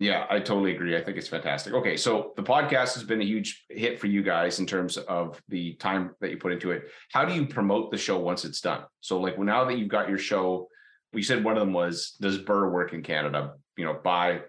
Yeah, 0.03 0.25
I 0.29 0.39
totally 0.39 0.75
agree. 0.75 0.98
I 0.98 1.01
think 1.01 1.15
it's 1.15 1.29
fantastic. 1.29 1.74
Okay, 1.74 1.95
so 1.95 2.33
the 2.36 2.43
podcast 2.43 2.93
has 2.95 3.05
been 3.05 3.22
a 3.22 3.24
huge 3.24 3.63
hit 3.69 4.01
for 4.01 4.07
you 4.07 4.22
guys 4.22 4.60
in 4.60 4.65
terms 4.65 4.98
of 4.98 5.41
the 5.48 5.75
time 5.75 6.13
that 6.19 6.29
you 6.29 6.36
put 6.36 6.51
into 6.51 6.72
it. 6.72 6.89
How 7.13 7.24
do 7.24 7.33
you 7.33 7.48
promote 7.48 7.89
the 7.89 7.98
show 7.98 8.19
once 8.19 8.43
it's 8.43 8.60
done? 8.60 8.83
So, 9.00 9.22
like, 9.22 9.39
now 9.39 9.63
that 9.63 9.77
you've 9.77 9.88
got 9.88 10.10
your 10.10 10.17
show, 10.17 10.67
we 11.13 11.24
said 11.24 11.41
one 11.41 11.55
of 11.55 11.62
them 11.62 11.72
was 11.72 12.17
Does 12.19 12.38
BRRRR 12.38 12.74
work 12.74 12.91
in 12.91 13.01
Canada? 13.01 13.53
You 13.77 13.86
know, 13.86 13.98
buy, 14.03 14.41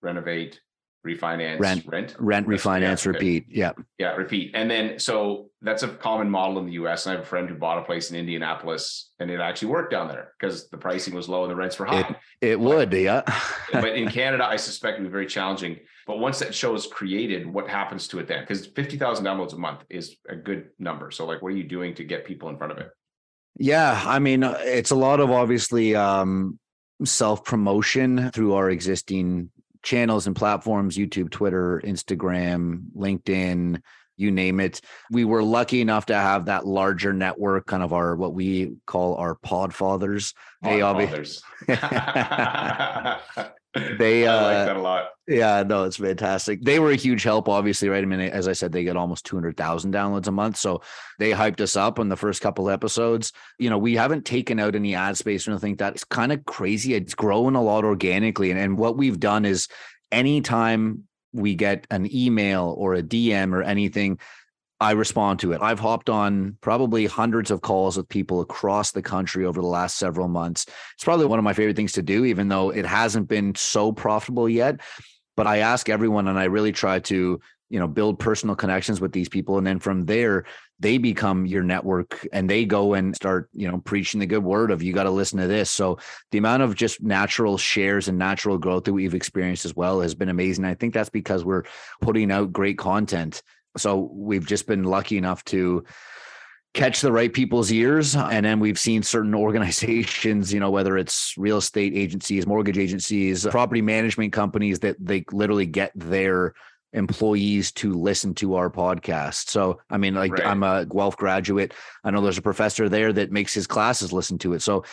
renovate, 0.00 0.58
refinance, 1.04 1.60
rent, 1.60 1.84
rent, 1.86 2.14
rent, 2.18 2.46
refinance, 2.46 3.04
yeah, 3.04 3.10
repeat. 3.10 3.46
Yeah. 3.48 3.72
Yeah, 3.98 4.12
repeat. 4.14 4.52
And 4.54 4.70
then 4.70 4.98
so 4.98 5.50
that's 5.60 5.82
a 5.82 5.88
common 5.88 6.30
model 6.30 6.58
in 6.58 6.66
the 6.66 6.72
US. 6.72 7.06
And 7.06 7.12
I 7.12 7.16
have 7.16 7.24
a 7.24 7.28
friend 7.28 7.48
who 7.48 7.54
bought 7.56 7.78
a 7.78 7.82
place 7.82 8.10
in 8.10 8.16
Indianapolis 8.16 9.10
and 9.18 9.30
it 9.30 9.40
actually 9.40 9.68
worked 9.68 9.90
down 9.90 10.08
there 10.08 10.32
because 10.38 10.68
the 10.68 10.78
pricing 10.78 11.14
was 11.14 11.28
low 11.28 11.42
and 11.42 11.50
the 11.50 11.56
rents 11.56 11.78
were 11.78 11.86
high. 11.86 12.00
It, 12.40 12.52
it 12.52 12.56
but, 12.56 12.64
would, 12.64 12.92
yeah. 12.92 13.22
but 13.72 13.96
in 13.96 14.08
Canada, 14.10 14.44
I 14.44 14.56
suspect 14.56 14.98
it 14.98 15.02
would 15.02 15.08
be 15.08 15.12
very 15.12 15.26
challenging. 15.26 15.78
But 16.06 16.18
once 16.18 16.38
that 16.38 16.54
show 16.54 16.74
is 16.74 16.86
created, 16.86 17.46
what 17.46 17.68
happens 17.68 18.08
to 18.08 18.18
it 18.18 18.28
then? 18.28 18.40
Because 18.40 18.66
50,000 18.66 19.24
downloads 19.24 19.52
a 19.52 19.58
month 19.58 19.84
is 19.90 20.16
a 20.28 20.36
good 20.36 20.68
number. 20.78 21.10
So 21.10 21.26
like, 21.26 21.42
what 21.42 21.52
are 21.52 21.56
you 21.56 21.64
doing 21.64 21.94
to 21.94 22.04
get 22.04 22.24
people 22.24 22.48
in 22.48 22.58
front 22.58 22.72
of 22.72 22.78
it? 22.78 22.90
Yeah, 23.56 24.02
I 24.04 24.18
mean, 24.18 24.42
it's 24.42 24.90
a 24.90 24.96
lot 24.96 25.20
of 25.20 25.30
obviously 25.30 25.94
um, 25.94 26.58
self 27.04 27.44
promotion 27.44 28.30
through 28.32 28.54
our 28.54 28.70
existing 28.70 29.50
channels 29.84 30.26
and 30.26 30.34
platforms 30.34 30.96
YouTube, 30.96 31.30
Twitter, 31.30 31.80
Instagram, 31.84 32.84
LinkedIn, 32.96 33.80
you 34.16 34.30
name 34.30 34.60
it. 34.60 34.80
We 35.10 35.24
were 35.24 35.42
lucky 35.42 35.80
enough 35.80 36.06
to 36.06 36.14
have 36.14 36.46
that 36.46 36.66
larger 36.66 37.12
network, 37.12 37.66
kind 37.66 37.82
of 37.82 37.92
our 37.92 38.16
what 38.16 38.34
we 38.34 38.74
call 38.86 39.16
our 39.16 39.34
pod 39.34 39.74
fathers. 39.74 40.34
Pod 40.62 40.82
they. 40.82 41.42
they 43.98 44.26
uh, 44.26 44.32
I 44.32 44.42
like 44.42 44.66
that 44.66 44.76
a 44.76 44.80
lot. 44.80 45.10
Yeah, 45.26 45.62
no, 45.66 45.84
it's 45.84 45.96
fantastic. 45.96 46.62
They 46.62 46.78
were 46.78 46.90
a 46.90 46.96
huge 46.96 47.22
help, 47.22 47.48
obviously, 47.48 47.88
right? 47.88 48.02
I 48.02 48.06
mean, 48.06 48.20
as 48.20 48.46
I 48.46 48.52
said, 48.52 48.72
they 48.72 48.84
get 48.84 48.96
almost 48.96 49.24
200,000 49.24 49.92
downloads 49.92 50.26
a 50.26 50.32
month. 50.32 50.58
So 50.58 50.82
they 51.18 51.30
hyped 51.30 51.60
us 51.60 51.76
up 51.76 51.98
on 51.98 52.10
the 52.10 52.16
first 52.16 52.42
couple 52.42 52.68
episodes. 52.68 53.32
You 53.58 53.70
know, 53.70 53.78
we 53.78 53.94
haven't 53.94 54.26
taken 54.26 54.60
out 54.60 54.74
any 54.74 54.94
ad 54.94 55.16
space 55.16 55.48
or 55.48 55.52
anything. 55.52 55.76
That's 55.76 56.04
kind 56.04 56.30
of 56.30 56.44
crazy. 56.44 56.94
It's 56.94 57.14
growing 57.14 57.54
a 57.54 57.62
lot 57.62 57.84
organically. 57.84 58.50
And, 58.50 58.60
and 58.60 58.78
what 58.78 58.98
we've 58.98 59.18
done 59.18 59.46
is 59.46 59.68
anytime 60.12 61.04
we 61.32 61.54
get 61.54 61.86
an 61.90 62.14
email 62.14 62.74
or 62.76 62.94
a 62.94 63.02
DM 63.02 63.54
or 63.54 63.62
anything, 63.62 64.18
I 64.84 64.90
respond 64.90 65.40
to 65.40 65.52
it. 65.52 65.62
I've 65.62 65.80
hopped 65.80 66.10
on 66.10 66.58
probably 66.60 67.06
hundreds 67.06 67.50
of 67.50 67.62
calls 67.62 67.96
with 67.96 68.06
people 68.06 68.42
across 68.42 68.92
the 68.92 69.00
country 69.00 69.46
over 69.46 69.62
the 69.62 69.66
last 69.66 69.96
several 69.96 70.28
months. 70.28 70.66
It's 70.94 71.04
probably 71.04 71.24
one 71.24 71.38
of 71.38 71.42
my 71.42 71.54
favorite 71.54 71.74
things 71.74 71.92
to 71.92 72.02
do, 72.02 72.26
even 72.26 72.48
though 72.48 72.68
it 72.68 72.84
hasn't 72.84 73.26
been 73.26 73.54
so 73.54 73.92
profitable 73.92 74.46
yet. 74.46 74.82
But 75.38 75.46
I 75.46 75.60
ask 75.60 75.88
everyone 75.88 76.28
and 76.28 76.38
I 76.38 76.44
really 76.44 76.70
try 76.70 76.98
to, 77.00 77.40
you 77.70 77.78
know, 77.78 77.88
build 77.88 78.18
personal 78.18 78.54
connections 78.56 79.00
with 79.00 79.12
these 79.12 79.30
people. 79.30 79.56
And 79.56 79.66
then 79.66 79.78
from 79.78 80.04
there, 80.04 80.44
they 80.78 80.98
become 80.98 81.46
your 81.46 81.62
network 81.62 82.28
and 82.30 82.50
they 82.50 82.66
go 82.66 82.92
and 82.92 83.16
start, 83.16 83.48
you 83.54 83.66
know, 83.66 83.78
preaching 83.78 84.20
the 84.20 84.26
good 84.26 84.44
word 84.44 84.70
of 84.70 84.82
you 84.82 84.92
got 84.92 85.04
to 85.04 85.10
listen 85.10 85.38
to 85.38 85.46
this. 85.46 85.70
So 85.70 85.98
the 86.30 86.36
amount 86.36 86.62
of 86.62 86.74
just 86.74 87.02
natural 87.02 87.56
shares 87.56 88.08
and 88.08 88.18
natural 88.18 88.58
growth 88.58 88.84
that 88.84 88.92
we've 88.92 89.14
experienced 89.14 89.64
as 89.64 89.74
well 89.74 90.02
has 90.02 90.14
been 90.14 90.28
amazing. 90.28 90.66
I 90.66 90.74
think 90.74 90.92
that's 90.92 91.08
because 91.08 91.42
we're 91.42 91.64
putting 92.02 92.30
out 92.30 92.52
great 92.52 92.76
content 92.76 93.42
so 93.76 94.10
we've 94.12 94.46
just 94.46 94.66
been 94.66 94.84
lucky 94.84 95.16
enough 95.16 95.44
to 95.44 95.84
catch 96.74 97.00
the 97.00 97.12
right 97.12 97.32
people's 97.32 97.70
ears 97.70 98.16
and 98.16 98.44
then 98.44 98.58
we've 98.58 98.78
seen 98.78 99.02
certain 99.02 99.34
organizations 99.46 100.52
you 100.52 100.60
know 100.60 100.70
whether 100.70 100.98
it's 100.98 101.34
real 101.36 101.58
estate 101.58 101.94
agencies 101.94 102.46
mortgage 102.46 102.78
agencies 102.78 103.46
property 103.46 103.82
management 103.82 104.32
companies 104.32 104.80
that 104.80 104.96
they 104.98 105.24
literally 105.32 105.66
get 105.66 105.92
their 105.94 106.54
employees 106.94 107.72
to 107.72 107.92
listen 107.92 108.34
to 108.34 108.54
our 108.54 108.70
podcast. 108.70 109.50
So 109.50 109.80
i 109.90 109.98
mean 109.98 110.14
like 110.14 110.32
right. 110.32 110.46
i'm 110.46 110.62
a 110.62 110.86
guelph 110.86 111.16
graduate. 111.16 111.74
I 112.02 112.10
know 112.10 112.20
there's 112.20 112.38
a 112.38 112.42
professor 112.42 112.88
there 112.88 113.12
that 113.12 113.32
makes 113.32 113.52
his 113.52 113.66
classes 113.66 114.12
listen 114.12 114.38
to 114.38 114.54
it. 114.54 114.62
So 114.62 114.84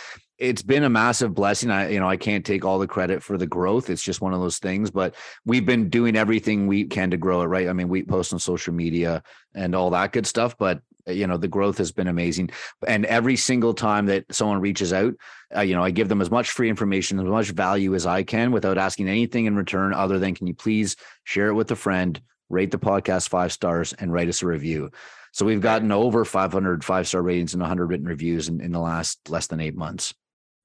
it's 0.41 0.63
been 0.63 0.83
a 0.83 0.89
massive 0.89 1.35
blessing. 1.35 1.69
I, 1.69 1.89
you 1.89 1.99
know, 1.99 2.09
I 2.09 2.17
can't 2.17 2.43
take 2.43 2.65
all 2.65 2.79
the 2.79 2.87
credit 2.87 3.21
for 3.21 3.37
the 3.37 3.45
growth. 3.45 3.91
It's 3.91 4.01
just 4.01 4.21
one 4.21 4.33
of 4.33 4.41
those 4.41 4.57
things, 4.57 4.89
but 4.89 5.13
we've 5.45 5.67
been 5.67 5.87
doing 5.87 6.15
everything 6.15 6.65
we 6.65 6.85
can 6.85 7.11
to 7.11 7.17
grow 7.17 7.43
it, 7.43 7.45
right? 7.45 7.69
I 7.69 7.73
mean, 7.73 7.89
we 7.89 8.01
post 8.01 8.33
on 8.33 8.39
social 8.39 8.73
media 8.73 9.21
and 9.53 9.75
all 9.75 9.91
that 9.91 10.13
good 10.13 10.25
stuff, 10.25 10.57
but 10.57 10.81
you 11.05 11.27
know, 11.27 11.37
the 11.37 11.47
growth 11.47 11.77
has 11.77 11.91
been 11.91 12.07
amazing. 12.07 12.49
And 12.87 13.05
every 13.05 13.35
single 13.35 13.75
time 13.75 14.07
that 14.07 14.25
someone 14.33 14.61
reaches 14.61 14.91
out, 14.93 15.13
uh, 15.55 15.61
you 15.61 15.75
know, 15.75 15.83
I 15.83 15.91
give 15.91 16.09
them 16.09 16.21
as 16.21 16.31
much 16.31 16.49
free 16.49 16.69
information, 16.69 17.19
as 17.19 17.25
much 17.25 17.49
value 17.51 17.93
as 17.93 18.07
I 18.07 18.23
can 18.23 18.51
without 18.51 18.79
asking 18.79 19.09
anything 19.09 19.45
in 19.45 19.55
return 19.55 19.93
other 19.93 20.17
than, 20.17 20.33
can 20.33 20.47
you 20.47 20.55
please 20.55 20.95
share 21.23 21.49
it 21.49 21.53
with 21.53 21.69
a 21.69 21.75
friend, 21.75 22.19
rate 22.49 22.71
the 22.71 22.79
podcast 22.79 23.29
five 23.29 23.51
stars 23.51 23.93
and 23.93 24.11
write 24.11 24.29
us 24.29 24.41
a 24.41 24.47
review. 24.47 24.89
So 25.33 25.45
we've 25.45 25.61
gotten 25.61 25.91
over 25.91 26.25
500 26.25 26.83
five 26.83 27.07
star 27.07 27.21
ratings 27.21 27.53
and 27.53 27.61
100 27.61 27.85
written 27.87 28.07
reviews 28.07 28.49
in, 28.49 28.59
in 28.59 28.71
the 28.71 28.79
last 28.79 29.29
less 29.29 29.47
than 29.47 29.61
eight 29.61 29.75
months. 29.75 30.13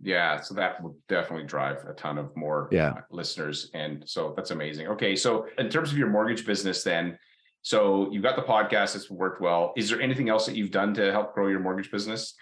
Yeah, 0.03 0.41
so 0.41 0.55
that 0.55 0.83
will 0.83 0.97
definitely 1.09 1.47
drive 1.47 1.85
a 1.89 1.95
ton 1.95 2.19
of 2.19 2.35
more 2.37 2.69
yeah. 2.71 2.91
Uh, 2.91 3.01
listeners. 3.11 3.71
And 3.73 4.03
so 4.07 4.35
that's 4.37 4.51
amazing. 4.51 4.89
Okay. 4.89 5.17
So, 5.17 5.47
in 5.59 5.71
terms 5.71 5.91
of 5.91 5.99
your 5.99 6.11
mortgage 6.11 6.45
business, 6.45 6.83
then, 6.83 7.19
so 7.63 8.11
you've 8.13 8.23
got 8.23 8.37
the 8.37 8.43
podcast 8.43 8.93
that's 8.93 9.11
worked 9.11 9.41
well. 9.41 9.73
Is 9.77 9.89
there 9.89 10.01
anything 10.01 10.29
else 10.29 10.47
that 10.47 10.55
you've 10.55 10.71
done 10.71 10.93
to 10.95 11.11
help 11.13 11.35
grow 11.35 11.49
your 11.49 11.61
mortgage 11.61 11.91
business? 11.91 12.35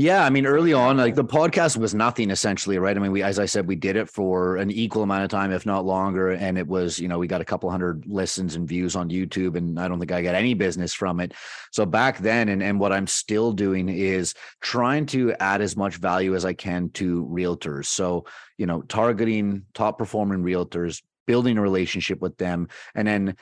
Yeah, 0.00 0.24
I 0.24 0.30
mean, 0.30 0.46
early 0.46 0.72
on, 0.72 0.96
like 0.96 1.16
the 1.16 1.24
podcast 1.24 1.76
was 1.76 1.92
nothing 1.92 2.30
essentially, 2.30 2.78
right? 2.78 2.96
I 2.96 3.00
mean, 3.00 3.10
we, 3.10 3.24
as 3.24 3.40
I 3.40 3.46
said, 3.46 3.66
we 3.66 3.74
did 3.74 3.96
it 3.96 4.08
for 4.08 4.56
an 4.56 4.70
equal 4.70 5.02
amount 5.02 5.24
of 5.24 5.28
time, 5.28 5.50
if 5.50 5.66
not 5.66 5.84
longer, 5.84 6.30
and 6.30 6.56
it 6.56 6.68
was, 6.68 7.00
you 7.00 7.08
know, 7.08 7.18
we 7.18 7.26
got 7.26 7.40
a 7.40 7.44
couple 7.44 7.68
hundred 7.68 8.06
listens 8.06 8.54
and 8.54 8.68
views 8.68 8.94
on 8.94 9.10
YouTube, 9.10 9.56
and 9.56 9.76
I 9.76 9.88
don't 9.88 9.98
think 9.98 10.12
I 10.12 10.22
got 10.22 10.36
any 10.36 10.54
business 10.54 10.94
from 10.94 11.18
it. 11.18 11.34
So 11.72 11.84
back 11.84 12.18
then, 12.18 12.48
and 12.48 12.62
and 12.62 12.78
what 12.78 12.92
I'm 12.92 13.08
still 13.08 13.50
doing 13.50 13.88
is 13.88 14.34
trying 14.60 15.04
to 15.06 15.34
add 15.40 15.60
as 15.62 15.76
much 15.76 15.96
value 15.96 16.36
as 16.36 16.44
I 16.44 16.52
can 16.52 16.90
to 16.90 17.26
realtors. 17.26 17.86
So 17.86 18.24
you 18.56 18.66
know, 18.66 18.82
targeting 18.82 19.64
top 19.74 19.98
performing 19.98 20.44
realtors, 20.44 21.02
building 21.26 21.58
a 21.58 21.60
relationship 21.60 22.20
with 22.20 22.36
them, 22.36 22.68
and 22.94 23.08
then 23.08 23.36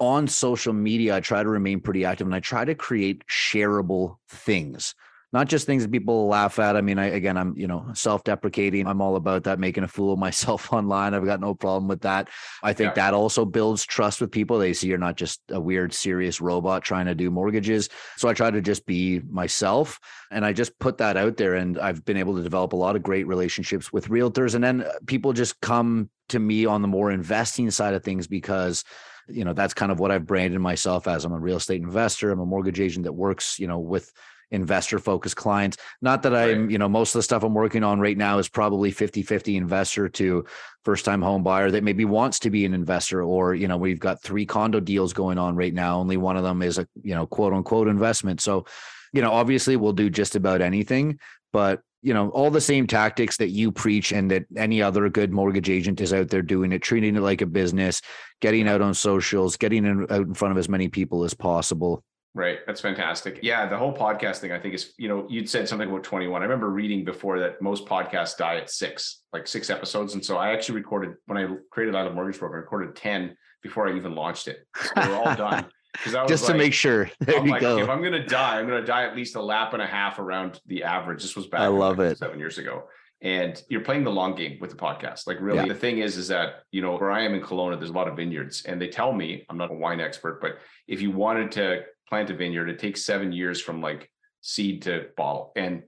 on 0.00 0.28
social 0.28 0.72
media, 0.72 1.16
I 1.16 1.20
try 1.20 1.42
to 1.42 1.48
remain 1.50 1.80
pretty 1.80 2.06
active, 2.06 2.26
and 2.26 2.34
I 2.34 2.40
try 2.40 2.64
to 2.64 2.74
create 2.74 3.22
shareable 3.26 4.16
things 4.30 4.94
not 5.34 5.48
just 5.48 5.66
things 5.66 5.82
that 5.82 5.90
people 5.90 6.28
laugh 6.28 6.60
at. 6.60 6.76
I 6.76 6.80
mean, 6.80 6.96
I 6.96 7.06
again, 7.06 7.36
I'm 7.36 7.58
you 7.58 7.66
know 7.66 7.84
self-deprecating. 7.92 8.86
I'm 8.86 9.02
all 9.02 9.16
about 9.16 9.42
that, 9.44 9.58
making 9.58 9.82
a 9.82 9.88
fool 9.88 10.12
of 10.12 10.18
myself 10.18 10.72
online. 10.72 11.12
I've 11.12 11.24
got 11.26 11.40
no 11.40 11.54
problem 11.54 11.88
with 11.88 12.02
that. 12.02 12.30
I 12.62 12.72
think 12.72 12.90
yeah. 12.90 13.10
that 13.10 13.14
also 13.14 13.44
builds 13.44 13.84
trust 13.84 14.20
with 14.20 14.30
people. 14.30 14.58
They 14.58 14.72
see 14.72 14.86
you're 14.86 14.96
not 14.96 15.16
just 15.16 15.40
a 15.50 15.60
weird, 15.60 15.92
serious 15.92 16.40
robot 16.40 16.84
trying 16.84 17.06
to 17.06 17.16
do 17.16 17.32
mortgages. 17.32 17.88
So 18.16 18.28
I 18.28 18.32
try 18.32 18.52
to 18.52 18.60
just 18.60 18.86
be 18.86 19.20
myself, 19.28 19.98
and 20.30 20.46
I 20.46 20.52
just 20.52 20.78
put 20.78 20.98
that 20.98 21.16
out 21.16 21.36
there. 21.36 21.54
And 21.54 21.80
I've 21.80 22.04
been 22.04 22.16
able 22.16 22.36
to 22.36 22.42
develop 22.42 22.72
a 22.72 22.76
lot 22.76 22.94
of 22.94 23.02
great 23.02 23.26
relationships 23.26 23.92
with 23.92 24.08
realtors, 24.08 24.54
and 24.54 24.62
then 24.62 24.82
uh, 24.82 24.92
people 25.06 25.32
just 25.32 25.60
come 25.60 26.10
to 26.28 26.38
me 26.38 26.64
on 26.64 26.80
the 26.80 26.88
more 26.88 27.10
investing 27.10 27.72
side 27.72 27.94
of 27.94 28.04
things 28.04 28.28
because 28.28 28.84
you 29.26 29.44
know 29.44 29.52
that's 29.52 29.74
kind 29.74 29.90
of 29.90 29.98
what 29.98 30.12
I've 30.12 30.26
branded 30.26 30.60
myself 30.60 31.08
as. 31.08 31.24
I'm 31.24 31.32
a 31.32 31.40
real 31.40 31.56
estate 31.56 31.82
investor. 31.82 32.30
I'm 32.30 32.38
a 32.38 32.46
mortgage 32.46 32.78
agent 32.78 33.02
that 33.04 33.12
works, 33.12 33.58
you 33.58 33.66
know, 33.66 33.80
with 33.80 34.12
investor 34.54 34.98
focused 34.98 35.36
clients. 35.36 35.76
Not 36.00 36.22
that 36.22 36.34
I'm, 36.34 36.70
you 36.70 36.78
know, 36.78 36.88
most 36.88 37.14
of 37.14 37.18
the 37.18 37.22
stuff 37.22 37.42
I'm 37.42 37.54
working 37.54 37.84
on 37.84 38.00
right 38.00 38.16
now 38.16 38.38
is 38.38 38.48
probably 38.48 38.90
50 38.90 39.22
50 39.22 39.56
investor 39.56 40.08
to 40.08 40.46
first 40.84 41.04
time 41.04 41.20
home 41.20 41.42
buyer 41.42 41.70
that 41.70 41.84
maybe 41.84 42.04
wants 42.04 42.38
to 42.40 42.50
be 42.50 42.64
an 42.64 42.72
investor. 42.72 43.22
Or, 43.22 43.54
you 43.54 43.68
know, 43.68 43.76
we've 43.76 44.00
got 44.00 44.22
three 44.22 44.46
condo 44.46 44.80
deals 44.80 45.12
going 45.12 45.38
on 45.38 45.56
right 45.56 45.74
now. 45.74 45.98
Only 45.98 46.16
one 46.16 46.36
of 46.36 46.44
them 46.44 46.62
is 46.62 46.78
a, 46.78 46.86
you 47.02 47.14
know, 47.14 47.26
quote 47.26 47.52
unquote 47.52 47.88
investment. 47.88 48.40
So, 48.40 48.64
you 49.12 49.20
know, 49.20 49.32
obviously 49.32 49.76
we'll 49.76 49.92
do 49.92 50.08
just 50.08 50.36
about 50.36 50.60
anything, 50.60 51.18
but 51.52 51.82
you 52.04 52.12
know 52.12 52.28
all 52.28 52.50
the 52.50 52.60
same 52.60 52.86
tactics 52.86 53.38
that 53.38 53.48
you 53.48 53.72
preach 53.72 54.12
and 54.12 54.30
that 54.30 54.44
any 54.56 54.82
other 54.82 55.08
good 55.08 55.32
mortgage 55.32 55.70
agent 55.70 56.02
is 56.02 56.12
out 56.12 56.28
there 56.28 56.42
doing 56.42 56.70
it 56.70 56.82
treating 56.82 57.16
it 57.16 57.20
like 57.20 57.40
a 57.40 57.46
business 57.46 58.02
getting 58.42 58.68
out 58.68 58.82
on 58.82 58.92
socials 58.92 59.56
getting 59.56 59.86
in, 59.86 60.02
out 60.10 60.26
in 60.26 60.34
front 60.34 60.52
of 60.52 60.58
as 60.58 60.68
many 60.68 60.88
people 60.88 61.24
as 61.24 61.32
possible 61.32 62.04
Right. 62.34 62.58
That's 62.66 62.80
fantastic. 62.80 63.38
Yeah. 63.42 63.66
The 63.66 63.78
whole 63.78 63.94
podcast 63.94 64.38
thing, 64.38 64.50
I 64.50 64.58
think 64.58 64.74
is, 64.74 64.92
you 64.98 65.08
know, 65.08 65.24
you'd 65.30 65.48
said 65.48 65.68
something 65.68 65.88
about 65.88 66.02
21. 66.02 66.42
I 66.42 66.44
remember 66.44 66.68
reading 66.68 67.04
before 67.04 67.38
that 67.38 67.62
most 67.62 67.86
podcasts 67.86 68.36
die 68.36 68.56
at 68.56 68.70
six, 68.70 69.22
like 69.32 69.46
six 69.46 69.70
episodes. 69.70 70.14
And 70.14 70.24
so 70.24 70.36
I 70.36 70.52
actually 70.52 70.76
recorded 70.76 71.14
when 71.26 71.38
I 71.38 71.46
created 71.70 71.94
I 71.94 72.02
Love 72.02 72.14
Mortgage 72.14 72.40
Broker, 72.40 72.56
I 72.56 72.58
recorded 72.58 72.96
10 72.96 73.36
before 73.62 73.88
I 73.88 73.96
even 73.96 74.16
launched 74.16 74.48
it. 74.48 74.66
So 74.76 75.08
were 75.08 75.14
all 75.14 75.36
done. 75.36 75.66
Just 76.04 76.42
like, 76.44 76.52
to 76.52 76.54
make 76.54 76.72
sure. 76.72 77.08
There 77.20 77.38
I'm 77.38 77.46
you 77.46 77.52
like, 77.52 77.60
go. 77.60 77.78
If 77.78 77.88
I'm 77.88 78.00
going 78.00 78.12
to 78.12 78.26
die, 78.26 78.58
I'm 78.58 78.66
going 78.66 78.80
to 78.80 78.86
die 78.86 79.04
at 79.04 79.14
least 79.14 79.36
a 79.36 79.42
lap 79.42 79.74
and 79.74 79.82
a 79.82 79.86
half 79.86 80.18
around 80.18 80.60
the 80.66 80.82
average. 80.82 81.22
This 81.22 81.36
was 81.36 81.46
back 81.46 81.60
I 81.60 81.68
love 81.68 81.98
like 81.98 82.12
it. 82.12 82.18
seven 82.18 82.40
years 82.40 82.58
ago. 82.58 82.88
And 83.22 83.62
you're 83.70 83.80
playing 83.80 84.02
the 84.02 84.10
long 84.10 84.34
game 84.34 84.58
with 84.60 84.70
the 84.70 84.76
podcast. 84.76 85.28
Like 85.28 85.38
really, 85.40 85.60
yeah. 85.60 85.68
the 85.68 85.74
thing 85.74 85.98
is, 85.98 86.16
is 86.16 86.28
that, 86.28 86.64
you 86.72 86.82
know, 86.82 86.96
where 86.96 87.12
I 87.12 87.22
am 87.22 87.34
in 87.34 87.40
Kelowna, 87.40 87.78
there's 87.78 87.90
a 87.90 87.94
lot 87.94 88.08
of 88.08 88.16
vineyards 88.16 88.64
and 88.64 88.82
they 88.82 88.88
tell 88.88 89.12
me, 89.12 89.46
I'm 89.48 89.56
not 89.56 89.70
a 89.70 89.74
wine 89.74 90.00
expert, 90.00 90.40
but 90.42 90.58
if 90.88 91.00
you 91.00 91.12
wanted 91.12 91.52
to 91.52 91.84
plant 92.08 92.30
a 92.30 92.34
vineyard. 92.34 92.68
It 92.68 92.78
takes 92.78 93.04
seven 93.04 93.32
years 93.32 93.60
from 93.60 93.80
like 93.80 94.10
seed 94.40 94.82
to 94.82 95.06
bottle. 95.16 95.52
And 95.56 95.84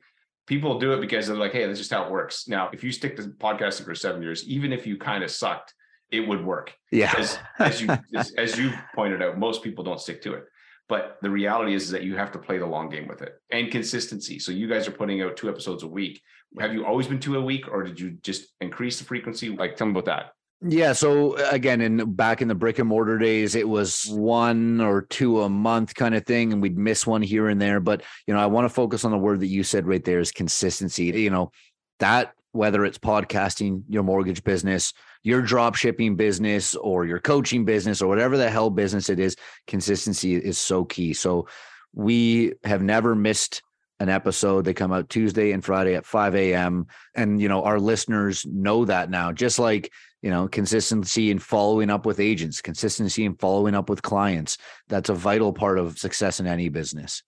people 0.47 0.79
do 0.79 0.93
it 0.93 1.01
because 1.01 1.27
they're 1.27 1.37
like, 1.37 1.53
hey, 1.53 1.67
that's 1.67 1.79
just 1.79 1.93
how 1.93 2.05
it 2.05 2.11
works. 2.11 2.49
Now, 2.49 2.71
if 2.73 2.83
you 2.83 2.93
stick 2.93 3.17
to 3.17 3.23
podcasting 3.23 3.85
for 3.85 3.95
seven 3.95 4.23
years, 4.23 4.47
even 4.49 4.73
if 4.73 4.87
you 4.87 4.97
kind 4.97 5.25
of 5.25 5.31
sucked, 5.31 5.75
it 6.11 6.21
would 6.21 6.45
work. 6.45 6.75
Yeah. 6.93 7.13
As, 7.17 7.39
as 7.59 7.83
you 7.83 7.89
as, 8.15 8.33
as 8.33 8.59
you 8.59 8.73
pointed 8.95 9.23
out, 9.23 9.39
most 9.39 9.63
people 9.63 9.85
don't 9.85 10.01
stick 10.01 10.23
to 10.23 10.35
it. 10.35 10.45
But 10.89 11.19
the 11.21 11.31
reality 11.31 11.75
is, 11.75 11.85
is 11.85 11.91
that 11.91 12.05
you 12.05 12.17
have 12.17 12.31
to 12.33 12.39
play 12.39 12.59
the 12.59 12.67
long 12.67 12.89
game 12.89 13.09
with 13.09 13.21
it 13.21 13.35
and 13.51 13.73
consistency. 13.73 14.39
So 14.39 14.53
you 14.53 14.69
guys 14.69 14.87
are 14.87 14.93
putting 14.93 15.21
out 15.21 15.37
two 15.37 15.49
episodes 15.49 15.83
a 15.83 15.89
week. 15.89 16.23
Have 16.61 16.73
you 16.73 16.87
always 16.87 17.09
been 17.09 17.19
two 17.19 17.37
a 17.37 17.43
week, 17.43 17.67
or 17.69 17.83
did 17.83 17.99
you 17.99 18.13
just 18.23 18.47
increase 18.61 18.99
the 18.99 19.05
frequency? 19.05 19.49
Like, 19.49 19.75
tell 19.75 19.89
me 19.89 19.91
about 19.91 20.05
that. 20.05 20.33
Yeah. 20.63 20.95
So 20.95 21.37
uh, 21.37 21.49
again, 21.51 21.81
in 21.81 22.15
back 22.15 22.41
in 22.41 22.49
the 22.49 22.55
brick 22.55 22.79
and 22.79 22.89
mortar 22.89 23.19
days, 23.19 23.55
it 23.55 23.69
was 23.69 24.07
one 24.09 24.81
or 24.81 25.03
two 25.03 25.43
a 25.43 25.49
month 25.49 25.95
kind 25.95 26.15
of 26.15 26.25
thing, 26.25 26.53
and 26.53 26.63
we'd 26.63 26.79
miss 26.79 27.07
one 27.07 27.23
here 27.23 27.49
and 27.49 27.61
there. 27.61 27.79
But 27.79 28.03
you 28.27 28.35
know, 28.35 28.41
I 28.41 28.47
want 28.47 28.65
to 28.65 28.71
focus 28.75 29.05
on 29.05 29.11
the 29.11 29.19
word 29.19 29.41
that 29.41 29.49
you 29.49 29.63
said 29.63 29.87
right 29.87 30.03
there 30.03 30.21
is 30.21 30.33
consistency. 30.33 31.05
You 31.05 31.31
know, 31.31 31.53
that 31.99 32.33
whether 32.53 32.87
it's 32.87 32.99
podcasting, 32.99 33.83
your 33.89 34.03
mortgage 34.03 34.43
business, 34.43 34.95
your 35.23 35.43
drop 35.43 35.75
shipping 35.75 36.17
business, 36.17 36.75
or 36.75 37.05
your 37.05 37.21
coaching 37.21 37.67
business, 37.67 38.01
or 38.01 38.09
whatever 38.09 38.39
the 38.39 38.51
hell 38.51 38.71
business 38.71 39.11
it 39.11 39.21
is, 39.21 39.37
consistency 39.67 40.37
is 40.37 40.57
so 40.57 40.85
key. 40.85 41.13
So 41.13 41.49
we 41.93 42.55
have 42.65 42.83
never 42.83 43.15
missed 43.15 43.63
an 44.01 44.09
episode. 44.09 44.65
They 44.65 44.75
come 44.75 44.93
out 44.93 45.09
Tuesday 45.09 45.53
and 45.53 45.65
Friday 45.65 45.95
at 45.95 46.07
5 46.07 46.35
a.m. 46.35 46.87
And, 47.15 47.41
you 47.41 47.49
know, 47.49 47.63
our 47.63 47.81
listeners 47.81 48.45
know 48.47 48.85
that 48.85 49.11
now, 49.11 49.33
just 49.33 49.59
like, 49.59 49.91
you 50.27 50.33
know, 50.33 50.49
consistency 50.49 51.31
in 51.31 51.39
following 51.39 51.89
up 51.89 52.05
with 52.05 52.19
agents, 52.19 52.61
consistency 52.61 53.25
in 53.25 53.37
following 53.37 53.77
up 53.77 53.89
with 53.89 54.03
clients. 54.03 54.59
That's 54.89 55.09
a 55.09 55.15
vital 55.15 55.53
part 55.53 55.79
of 55.79 56.01
success 56.01 56.41
in 56.41 56.49
any 56.49 56.69
business. 56.69 57.23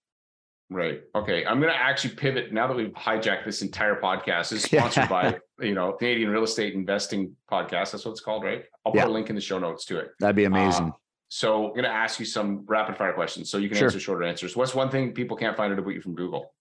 Right. 0.68 1.02
Okay. 1.14 1.46
I'm 1.46 1.60
going 1.60 1.72
to 1.72 1.80
actually 1.80 2.16
pivot 2.16 2.52
now 2.52 2.66
that 2.66 2.76
we've 2.76 2.88
hijacked 2.88 3.44
this 3.44 3.62
entire 3.62 4.00
podcast. 4.00 4.52
Is 4.52 4.62
sponsored 4.64 5.08
by, 5.08 5.38
you 5.60 5.74
know, 5.74 5.92
Canadian 5.92 6.30
Real 6.30 6.42
Estate 6.42 6.74
Investing 6.74 7.36
Podcast. 7.48 7.92
That's 7.92 8.04
what 8.04 8.10
it's 8.10 8.20
called, 8.20 8.42
right? 8.42 8.64
I'll 8.84 8.90
put 8.90 8.98
yeah. 8.98 9.06
a 9.06 9.08
link 9.08 9.30
in 9.30 9.36
the 9.36 9.40
show 9.40 9.60
notes 9.60 9.84
to 9.84 10.00
it. 10.00 10.08
That'd 10.18 10.34
be 10.34 10.46
amazing. 10.46 10.86
Uh, 10.86 10.96
so 11.28 11.66
I'm 11.66 11.74
going 11.74 11.84
to 11.84 11.90
ask 11.90 12.18
you 12.18 12.26
some 12.26 12.64
rapid 12.66 12.96
fire 12.96 13.12
questions 13.12 13.48
so 13.48 13.58
you 13.58 13.68
can 13.68 13.78
sure. 13.78 13.86
answer 13.86 14.00
shorter 14.00 14.24
answers. 14.24 14.56
What's 14.56 14.74
one 14.74 14.90
thing 14.90 15.12
people 15.12 15.36
can't 15.36 15.56
find 15.56 15.72
out 15.72 15.78
about 15.78 15.90
you 15.90 16.00
from 16.00 16.16
Google? 16.16 16.52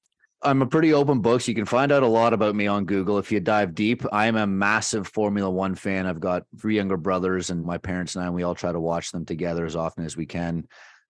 I'm 0.44 0.62
a 0.62 0.68
pretty 0.68 0.94
open 0.94 1.20
book. 1.22 1.42
So 1.42 1.50
you 1.50 1.56
can 1.56 1.66
find 1.66 1.92
out 1.92 2.04
a 2.04 2.08
lot 2.08 2.34
about 2.34 2.56
me 2.56 2.68
on 2.68 2.86
Google 2.86 3.18
if 3.18 3.32
you 3.32 3.40
dive 3.40 3.74
deep. 3.74 4.04
I 4.12 4.28
am 4.28 4.36
a 4.36 4.46
massive 4.46 5.08
Formula 5.08 5.50
One 5.50 5.76
fan. 5.76 6.06
I've 6.06 6.20
got 6.20 6.44
three 6.60 6.76
younger 6.76 6.98
brothers, 6.98 7.50
and 7.50 7.66
my 7.66 7.78
parents 7.78 8.16
and 8.16 8.24
I, 8.24 8.28
and 8.28 8.36
we 8.36 8.44
all 8.44 8.56
try 8.56 8.72
to 8.72 8.80
watch 8.80 9.12
them 9.12 9.26
together 9.26 9.66
as 9.66 9.76
often 9.76 10.06
as 10.06 10.16
we 10.16 10.26
can. 10.26 10.68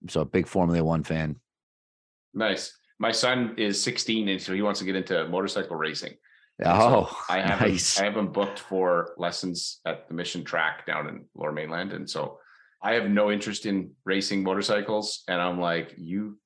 So, 0.07 0.21
a 0.21 0.25
big 0.25 0.47
Formula 0.47 0.83
One 0.83 1.03
fan. 1.03 1.37
Nice. 2.33 2.77
My 2.99 3.11
son 3.11 3.55
is 3.57 3.81
16, 3.81 4.29
and 4.29 4.41
so 4.41 4.53
he 4.53 4.61
wants 4.61 4.79
to 4.79 4.85
get 4.85 4.95
into 4.95 5.27
motorcycle 5.27 5.75
racing. 5.75 6.13
Oh, 6.63 7.05
so 7.05 7.33
I 7.33 7.39
have 7.41 7.61
nice. 7.61 7.99
I 7.99 8.05
have 8.05 8.17
him 8.17 8.31
booked 8.31 8.59
for 8.59 9.13
lessons 9.17 9.81
at 9.85 10.07
the 10.07 10.13
Mission 10.13 10.43
Track 10.43 10.85
down 10.85 11.07
in 11.09 11.25
Lower 11.35 11.51
Mainland, 11.51 11.93
and 11.93 12.09
so 12.09 12.39
I 12.81 12.93
have 12.93 13.09
no 13.09 13.31
interest 13.31 13.65
in 13.65 13.91
racing 14.05 14.43
motorcycles. 14.43 15.23
And 15.27 15.41
I'm 15.41 15.59
like, 15.59 15.93
you 15.97 16.37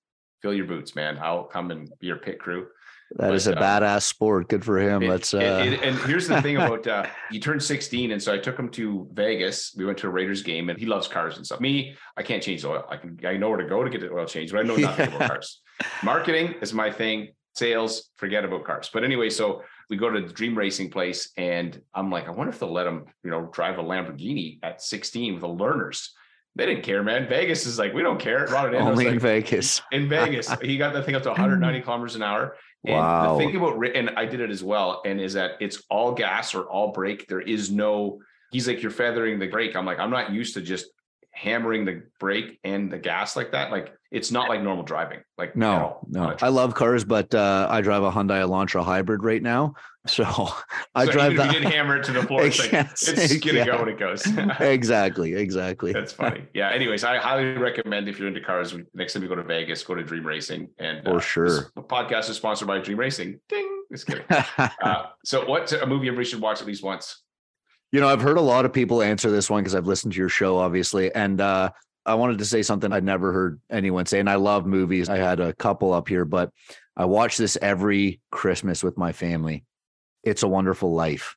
fill 0.42 0.54
your 0.54 0.66
boots, 0.66 0.96
man. 0.96 1.18
I'll 1.22 1.44
come 1.44 1.72
and 1.72 1.92
be 2.00 2.08
your 2.08 2.18
pit 2.18 2.40
crew. 2.40 2.68
That 3.16 3.28
but, 3.28 3.36
is 3.36 3.48
a 3.48 3.58
uh, 3.58 3.62
badass 3.62 4.04
sport. 4.04 4.48
Good 4.48 4.64
for 4.64 4.80
him. 4.80 5.04
It, 5.04 5.10
That's 5.10 5.34
uh... 5.34 5.64
it, 5.66 5.74
it, 5.74 5.84
and 5.84 5.98
here's 6.00 6.28
the 6.28 6.42
thing 6.42 6.56
about 6.56 6.88
uh, 6.88 7.06
he 7.32 7.40
turned 7.40 7.62
16, 7.62 8.12
and 8.12 8.24
so 8.24 8.34
I 8.34 8.38
took 8.38 8.58
him 8.58 8.70
to 8.70 9.08
Vegas. 9.12 9.74
We 9.76 9.86
went 9.86 9.98
to 10.00 10.08
a 10.08 10.10
Raiders 10.10 10.44
game, 10.44 10.70
and 10.70 10.80
he 10.80 10.86
loves 10.86 11.08
cars 11.08 11.36
and 11.36 11.46
stuff. 11.46 11.60
Me, 11.60 11.96
I 12.16 12.24
can't 12.24 12.42
change 12.42 12.62
the 12.62 12.70
oil. 12.70 12.86
I 12.90 12.96
can 12.96 13.20
I 13.26 13.36
know 13.36 13.50
where 13.50 13.58
to 13.58 13.68
go 13.68 13.84
to 13.84 13.90
get 13.90 14.00
the 14.00 14.12
oil 14.12 14.26
changed, 14.26 14.54
but 14.54 14.62
I 14.62 14.64
know 14.64 14.76
nothing 14.78 15.10
yeah. 15.10 15.16
about 15.16 15.30
cars. 15.30 15.62
Marketing 16.04 16.56
is 16.62 16.74
my 16.74 16.90
thing. 16.90 17.30
Sales, 17.54 18.10
forget 18.16 18.46
about 18.46 18.64
cars. 18.64 18.90
But 18.94 19.04
anyway, 19.04 19.30
so 19.30 19.62
we 19.90 19.98
go 19.98 20.10
to 20.10 20.22
the 20.22 20.32
dream 20.32 20.58
racing 20.58 20.90
place, 20.90 21.32
and 21.36 21.82
I'm 21.94 22.10
like, 22.10 22.30
I 22.30 22.32
wonder 22.32 22.54
if 22.54 22.60
they'll 22.60 22.72
let 22.72 22.88
him, 22.88 23.06
you 23.26 23.30
know, 23.30 23.50
drive 23.52 23.78
a 23.78 23.84
Lamborghini 23.84 24.60
at 24.64 24.82
16 24.82 25.34
with 25.34 25.42
the 25.42 25.50
learners. 25.50 26.14
They 26.56 26.66
didn't 26.66 26.84
care, 26.84 27.02
man. 27.02 27.30
Vegas 27.30 27.66
is 27.66 27.80
like, 27.80 27.94
we 27.94 28.02
don't 28.02 28.20
care. 28.20 28.54
Only 28.56 29.08
in 29.08 29.20
Vegas. 29.20 29.82
In 29.92 30.10
Vegas, 30.10 30.52
he 30.62 30.78
got 30.78 30.94
that 30.94 31.06
thing 31.06 31.16
up 31.16 31.24
to 31.24 31.30
190 31.30 31.82
kilometers 31.82 32.16
an 32.16 32.24
hour. 32.24 32.58
And 32.86 32.98
wow. 32.98 33.38
the 33.38 33.46
thing 33.46 33.56
about, 33.56 33.86
and 33.96 34.10
I 34.18 34.26
did 34.26 34.42
it 34.42 34.50
as 34.50 34.64
well, 34.64 35.02
and 35.06 35.22
is 35.22 35.34
that 35.34 35.52
it's 35.60 35.84
all 35.90 36.14
gas 36.14 36.54
or 36.54 36.64
all 36.64 36.92
brake. 36.92 37.28
There 37.28 37.40
is 37.40 37.72
no, 37.72 38.22
he's 38.52 38.68
like, 38.68 38.82
you're 38.82 38.92
feathering 38.92 39.40
the 39.40 39.48
brake. 39.48 39.76
I'm 39.76 39.86
like, 39.86 40.00
I'm 40.00 40.10
not 40.10 40.32
used 40.34 40.56
to 40.56 40.62
just 40.62 40.88
hammering 41.42 41.86
the 41.86 42.04
brake 42.20 42.60
and 42.64 42.92
the 42.92 42.98
gas 42.98 43.36
like 43.36 43.52
that. 43.52 43.72
Like 43.72 43.94
it's 44.12 44.32
not 44.32 44.48
like 44.50 44.62
normal 44.62 44.84
driving. 44.84 45.22
Like 45.38 45.56
no, 45.56 46.00
no. 46.08 46.36
I 46.42 46.50
love 46.50 46.76
cars, 46.76 47.04
but 47.04 47.34
uh, 47.34 47.68
I 47.70 47.82
drive 47.82 48.04
a 48.04 48.12
Hyundai 48.12 48.46
Elantra 48.46 48.84
hybrid 48.84 49.24
right 49.24 49.42
now. 49.42 49.76
So 50.08 50.24
I 50.96 51.06
so 51.06 51.12
drive 51.12 51.38
that. 51.38 51.54
You 51.54 51.60
did 51.60 51.72
hammer 51.72 51.98
it 51.98 52.04
to 52.06 52.12
the 52.12 52.24
floor. 52.28 52.44
It's, 52.44 52.60
like, 52.60 52.74
it's 52.74 53.38
gonna 53.38 53.60
yeah. 53.60 53.66
go 53.66 53.78
when 53.82 53.90
it 53.90 54.00
goes. 54.00 54.26
exactly, 54.60 55.36
exactly. 55.36 55.94
That's 55.94 56.12
funny. 56.12 56.48
Yeah. 56.56 56.72
Anyways, 56.72 57.04
I 57.04 57.18
highly 57.18 57.54
recommend 57.54 58.10
if 58.10 58.18
you're 58.18 58.28
into 58.28 58.42
cars, 58.42 58.76
next 58.96 59.14
time 59.14 59.22
you 59.22 59.30
go 59.30 59.36
to 59.36 59.44
Vegas, 59.44 59.84
go 59.84 59.94
to 59.94 60.02
Dream 60.02 60.26
Racing. 60.26 60.70
And 60.80 61.04
for 61.04 61.18
uh, 61.18 61.20
sure, 61.20 61.72
podcast 61.78 62.32
is 62.32 62.38
sponsored 62.38 62.68
by 62.68 62.80
Dream 62.80 62.98
Racing. 62.98 63.42
Ding. 63.48 63.84
Just 63.92 64.08
kidding. 64.08 64.26
uh, 64.58 65.06
so, 65.24 65.46
what's 65.46 65.72
a 65.72 65.86
movie 65.86 66.08
everybody 66.08 66.28
should 66.28 66.42
watch 66.42 66.62
at 66.62 66.66
least 66.66 66.82
once? 66.84 67.22
You 67.92 68.00
know, 68.00 68.08
I've 68.08 68.22
heard 68.22 68.38
a 68.38 68.42
lot 68.42 68.66
of 68.66 68.72
people 68.72 69.02
answer 69.02 69.30
this 69.30 69.50
one 69.50 69.62
because 69.62 69.76
I've 69.76 69.88
listened 69.88 70.14
to 70.14 70.20
your 70.20 70.30
show, 70.30 70.58
obviously. 70.58 71.14
And 71.14 71.42
uh, 71.42 71.72
I 72.06 72.16
wanted 72.16 72.38
to 72.38 72.46
say 72.46 72.64
something 72.64 72.92
I'd 72.92 73.04
never 73.04 73.34
heard 73.34 73.60
anyone 73.70 74.06
say. 74.06 74.20
And 74.20 74.30
I 74.30 74.36
love 74.36 74.66
movies. 74.66 75.10
I 75.10 75.18
had 75.18 75.40
a 75.40 75.54
couple 75.54 75.94
up 75.94 76.08
here, 76.08 76.24
but 76.24 76.52
I 76.96 77.06
watch 77.06 77.38
this 77.38 77.58
every 77.62 78.22
Christmas 78.32 78.84
with 78.84 78.98
my 78.98 79.12
family. 79.12 79.66
It's 80.24 80.44
a 80.44 80.48
Wonderful 80.48 80.94
Life. 80.94 81.36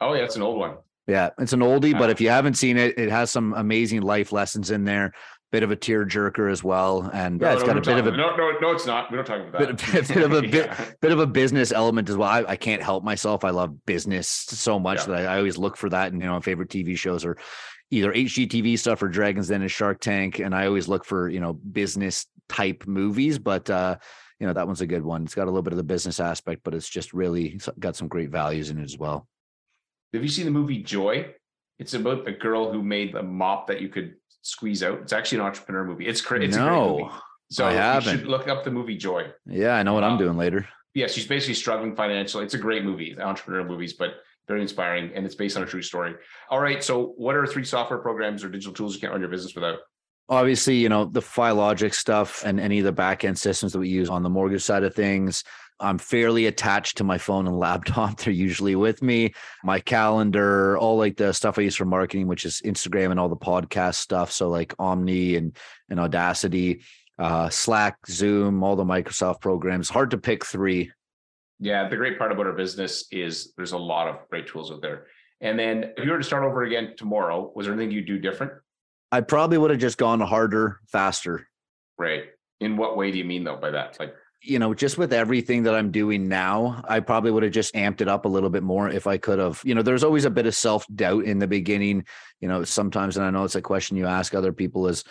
Oh, 0.00 0.14
yeah, 0.14 0.22
it's 0.22 0.36
an 0.36 0.42
old 0.42 0.58
one. 0.58 0.76
Yeah, 1.06 1.30
it's 1.38 1.52
an 1.52 1.60
oldie, 1.60 1.98
but 1.98 2.10
if 2.10 2.20
you 2.20 2.28
haven't 2.28 2.54
seen 2.54 2.76
it, 2.76 2.96
it 2.96 3.10
has 3.10 3.30
some 3.30 3.54
amazing 3.54 4.02
life 4.02 4.30
lessons 4.30 4.70
in 4.70 4.84
there 4.84 5.12
bit 5.52 5.62
of 5.62 5.70
a 5.70 5.76
tear 5.76 6.04
jerker 6.06 6.50
as 6.50 6.64
well. 6.64 7.10
And 7.12 7.38
no, 7.38 7.46
yeah, 7.46 7.52
it's 7.52 7.60
no, 7.60 7.66
got 7.68 7.76
a 7.76 7.80
bit 7.82 7.98
of 7.98 8.06
a 8.06 8.10
no, 8.16 8.34
no, 8.34 8.52
no, 8.58 8.70
it's 8.72 8.86
not. 8.86 9.10
We 9.10 9.16
don't 9.16 9.26
talk 9.26 9.46
about 9.46 9.60
that. 9.60 9.92
Bit, 9.92 10.08
bit 10.08 10.24
of 10.24 10.32
a 10.32 10.40
bit, 10.40 10.54
yeah. 10.66 10.84
bit 11.00 11.12
of 11.12 11.20
a 11.20 11.26
business 11.26 11.70
element 11.70 12.08
as 12.08 12.16
well. 12.16 12.28
I, 12.28 12.44
I, 12.48 12.56
can't 12.56 12.82
help 12.82 13.04
myself. 13.04 13.44
I 13.44 13.50
love 13.50 13.84
business 13.84 14.28
so 14.28 14.80
much 14.80 15.00
yeah. 15.00 15.06
that 15.06 15.26
I, 15.26 15.34
I, 15.34 15.36
always 15.36 15.58
look 15.58 15.76
for 15.76 15.90
that. 15.90 16.10
And 16.10 16.20
you 16.20 16.26
know, 16.26 16.34
my 16.34 16.40
favorite 16.40 16.70
TV 16.70 16.96
shows 16.96 17.24
are 17.24 17.36
either 17.90 18.12
HGTV 18.12 18.78
stuff 18.78 19.02
or 19.02 19.08
Dragons 19.08 19.48
Den 19.48 19.60
and 19.60 19.70
Shark 19.70 20.00
Tank. 20.00 20.38
And 20.38 20.54
I 20.54 20.66
always 20.66 20.88
look 20.88 21.04
for 21.04 21.28
you 21.28 21.40
know 21.40 21.52
business 21.52 22.26
type 22.48 22.86
movies. 22.86 23.38
But 23.38 23.68
uh, 23.68 23.98
you 24.40 24.46
know, 24.46 24.54
that 24.54 24.66
one's 24.66 24.80
a 24.80 24.86
good 24.86 25.04
one. 25.04 25.22
It's 25.24 25.34
got 25.34 25.44
a 25.44 25.50
little 25.50 25.62
bit 25.62 25.74
of 25.74 25.76
the 25.76 25.84
business 25.84 26.18
aspect, 26.18 26.62
but 26.64 26.74
it's 26.74 26.88
just 26.88 27.12
really 27.12 27.60
got 27.78 27.94
some 27.94 28.08
great 28.08 28.30
values 28.30 28.70
in 28.70 28.78
it 28.78 28.84
as 28.84 28.96
well. 28.96 29.28
Have 30.14 30.22
you 30.22 30.28
seen 30.28 30.46
the 30.46 30.50
movie 30.50 30.82
Joy? 30.82 31.34
It's 31.78 31.94
about 31.94 32.26
a 32.26 32.32
girl 32.32 32.72
who 32.72 32.82
made 32.82 33.14
a 33.14 33.22
mop 33.22 33.66
that 33.66 33.80
you 33.80 33.88
could 33.88 34.14
squeeze 34.42 34.82
out. 34.82 35.00
It's 35.00 35.12
actually 35.12 35.38
an 35.38 35.46
entrepreneur 35.46 35.84
movie. 35.84 36.06
It's, 36.06 36.20
cra- 36.20 36.42
it's 36.42 36.56
no, 36.56 36.66
a 36.66 36.68
great 36.68 37.02
movie. 37.04 37.14
So 37.50 37.66
I 37.66 37.72
you 37.72 37.76
haven't. 37.78 38.18
should 38.18 38.26
look 38.28 38.48
up 38.48 38.64
the 38.64 38.70
movie 38.70 38.96
Joy. 38.96 39.30
Yeah, 39.46 39.74
I 39.74 39.82
know 39.82 39.94
what 39.94 40.04
I'm 40.04 40.12
Um, 40.12 40.18
doing 40.18 40.36
later. 40.36 40.68
Yeah, 40.94 41.06
she's 41.06 41.26
basically 41.26 41.54
struggling 41.54 41.94
financially. 41.96 42.44
It's 42.44 42.54
a 42.54 42.58
great 42.58 42.84
movie, 42.84 43.16
entrepreneur 43.18 43.64
movies, 43.64 43.94
but 43.94 44.10
very 44.48 44.60
inspiring, 44.60 45.10
and 45.14 45.24
it's 45.24 45.34
based 45.34 45.56
on 45.56 45.62
a 45.62 45.66
true 45.66 45.80
story. 45.82 46.14
All 46.50 46.60
right, 46.60 46.82
so 46.82 47.14
what 47.16 47.36
are 47.36 47.46
three 47.46 47.64
software 47.64 47.98
programs 48.00 48.42
or 48.44 48.48
digital 48.48 48.72
tools 48.74 48.94
you 48.94 49.00
can't 49.00 49.12
run 49.12 49.20
your 49.20 49.30
business 49.30 49.54
without? 49.54 49.78
Obviously, 50.28 50.76
you 50.76 50.88
know, 50.88 51.04
the 51.04 51.20
Filogix 51.20 51.94
stuff 51.94 52.42
and 52.44 52.58
any 52.58 52.78
of 52.78 52.84
the 52.84 52.92
back 52.92 53.24
end 53.24 53.38
systems 53.38 53.72
that 53.72 53.78
we 53.78 53.88
use 53.88 54.08
on 54.08 54.22
the 54.22 54.30
mortgage 54.30 54.62
side 54.62 54.82
of 54.82 54.94
things. 54.94 55.44
I'm 55.82 55.98
fairly 55.98 56.46
attached 56.46 56.98
to 56.98 57.04
my 57.04 57.18
phone 57.18 57.46
and 57.46 57.58
laptop. 57.58 58.18
They're 58.18 58.32
usually 58.32 58.76
with 58.76 59.02
me. 59.02 59.34
My 59.64 59.80
calendar, 59.80 60.78
all 60.78 60.96
like 60.96 61.16
the 61.16 61.32
stuff 61.32 61.58
I 61.58 61.62
use 61.62 61.76
for 61.76 61.84
marketing, 61.84 62.28
which 62.28 62.44
is 62.44 62.62
Instagram 62.64 63.10
and 63.10 63.20
all 63.20 63.28
the 63.28 63.36
podcast 63.36 63.96
stuff. 63.96 64.32
So 64.32 64.48
like 64.48 64.74
Omni 64.78 65.36
and 65.36 65.56
and 65.90 66.00
Audacity, 66.00 66.82
uh, 67.18 67.48
Slack, 67.50 67.98
Zoom, 68.08 68.62
all 68.62 68.76
the 68.76 68.84
Microsoft 68.84 69.40
programs. 69.40 69.88
Hard 69.88 70.10
to 70.12 70.18
pick 70.18 70.44
three. 70.44 70.90
Yeah, 71.60 71.88
the 71.88 71.96
great 71.96 72.18
part 72.18 72.32
about 72.32 72.46
our 72.46 72.54
business 72.54 73.06
is 73.12 73.52
there's 73.56 73.72
a 73.72 73.78
lot 73.78 74.08
of 74.08 74.28
great 74.30 74.48
tools 74.48 74.72
out 74.72 74.82
there. 74.82 75.06
And 75.40 75.58
then 75.58 75.92
if 75.96 76.04
you 76.04 76.10
were 76.10 76.18
to 76.18 76.24
start 76.24 76.44
over 76.44 76.62
again 76.62 76.94
tomorrow, 76.96 77.52
was 77.54 77.66
there 77.66 77.74
anything 77.74 77.90
you'd 77.90 78.06
do 78.06 78.18
different? 78.18 78.52
I 79.12 79.20
probably 79.20 79.58
would 79.58 79.70
have 79.70 79.80
just 79.80 79.98
gone 79.98 80.20
harder, 80.20 80.80
faster. 80.88 81.46
Right. 81.98 82.24
In 82.60 82.76
what 82.76 82.96
way 82.96 83.10
do 83.10 83.18
you 83.18 83.24
mean 83.24 83.44
though 83.44 83.56
by 83.56 83.70
that? 83.70 83.96
Like, 84.00 84.14
you 84.42 84.58
know, 84.58 84.74
just 84.74 84.98
with 84.98 85.12
everything 85.12 85.62
that 85.62 85.74
I'm 85.74 85.90
doing 85.90 86.28
now, 86.28 86.82
I 86.88 87.00
probably 87.00 87.30
would 87.30 87.44
have 87.44 87.52
just 87.52 87.74
amped 87.74 88.00
it 88.00 88.08
up 88.08 88.24
a 88.24 88.28
little 88.28 88.50
bit 88.50 88.62
more 88.62 88.88
if 88.88 89.06
I 89.06 89.16
could 89.16 89.38
have. 89.38 89.62
You 89.64 89.74
know, 89.74 89.82
there's 89.82 90.04
always 90.04 90.24
a 90.24 90.30
bit 90.30 90.46
of 90.46 90.54
self 90.54 90.84
doubt 90.94 91.24
in 91.24 91.38
the 91.38 91.46
beginning. 91.46 92.04
You 92.40 92.48
know, 92.48 92.64
sometimes, 92.64 93.16
and 93.16 93.24
I 93.24 93.30
know 93.30 93.44
it's 93.44 93.54
a 93.54 93.62
question 93.62 93.96
you 93.96 94.06
ask 94.06 94.34
other 94.34 94.52
people 94.52 94.88
is, 94.88 95.04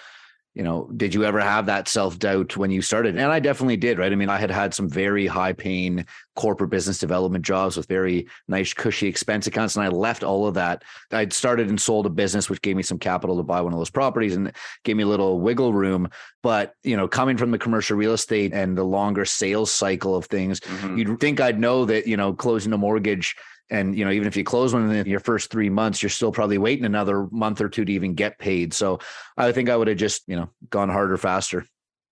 you 0.54 0.64
know, 0.64 0.90
did 0.98 1.14
you 1.14 1.24
ever 1.24 1.40
have 1.40 1.68
that 1.68 1.88
self 1.88 2.20
doubt 2.20 2.58
when 2.58 2.72
you 2.72 2.82
started? 2.82 3.16
And 3.16 3.32
I 3.32 3.40
definitely 3.40 3.78
did, 3.78 3.98
right? 3.98 4.12
I 4.12 4.16
mean, 4.16 4.30
I 4.30 4.38
had 4.38 4.52
had 4.52 4.74
some 4.74 4.90
very 4.90 5.26
high 5.26 5.54
paying 5.54 6.06
corporate 6.36 6.70
business 6.70 6.98
development 6.98 7.46
jobs 7.46 7.78
with 7.78 7.88
very 7.88 8.28
nice, 8.50 8.74
cushy 8.74 9.08
expense 9.08 9.48
accounts. 9.48 9.78
And 9.78 9.86
I 9.86 9.88
left 9.88 10.24
all 10.24 10.48
of 10.48 10.56
that. 10.56 10.84
I'd 11.12 11.32
started 11.32 11.70
and 11.70 11.80
sold 11.80 12.06
a 12.06 12.10
business, 12.10 12.50
which 12.50 12.62
gave 12.62 12.76
me 12.76 12.84
some 12.84 13.00
capital 13.00 13.38
to 13.38 13.44
buy 13.44 13.62
one 13.62 13.72
of 13.72 13.80
those 13.80 13.90
properties 13.90 14.36
and 14.36 14.52
gave 14.84 14.98
me 14.98 15.04
a 15.04 15.08
little 15.08 15.40
wiggle 15.40 15.74
room. 15.74 16.10
But, 16.44 16.74
you 16.84 16.98
know, 16.98 17.08
coming 17.08 17.38
from 17.38 17.52
the 17.52 17.58
commercial 17.58 17.96
real 17.96 18.14
estate 18.14 18.52
and 18.52 18.78
the 18.78 18.84
longer 18.84 19.24
sales 19.24 19.72
cycle 19.72 20.16
of 20.16 20.26
things, 20.26 20.60
mhm. 20.60 20.98
you'd 20.98 21.20
think 21.22 21.40
I'd 21.40 21.60
know 21.60 21.86
that, 21.86 22.08
you 22.08 22.18
know, 22.18 22.34
closing 22.34 22.74
a 22.74 22.78
mortgage 22.78 23.38
and, 23.71 23.97
you 23.97 24.05
know, 24.05 24.12
even 24.12 24.27
if 24.27 24.36
you 24.36 24.43
close 24.43 24.73
one 24.73 24.91
in 24.91 25.07
your 25.07 25.21
first 25.21 25.49
three 25.49 25.69
months, 25.69 26.03
you're 26.03 26.10
still 26.10 26.31
probably 26.31 26.60
waiting 26.60 26.86
another 26.86 27.27
month 27.31 27.62
or 27.62 27.69
two 27.69 27.86
to 27.86 27.91
even 27.91 28.13
get 28.13 28.38
paid. 28.38 28.73
So 28.73 28.99
I 29.38 29.51
think 29.51 29.69
I 29.69 29.77
would 29.77 29.88
have 29.88 29.97
just, 29.97 30.23
you 30.27 30.36
know, 30.36 30.49
gone 30.69 30.89
harder, 30.89 31.17
faster. 31.17 31.65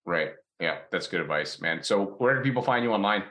right. 0.05 0.31
Yeah, 0.61 0.79
that's 0.91 1.07
good 1.07 1.21
advice, 1.21 1.61
man. 1.61 1.83
So 1.83 2.03
where 2.17 2.35
do 2.35 2.41
people 2.41 2.61
find 2.61 2.83
you 2.83 2.91
online? 2.91 3.23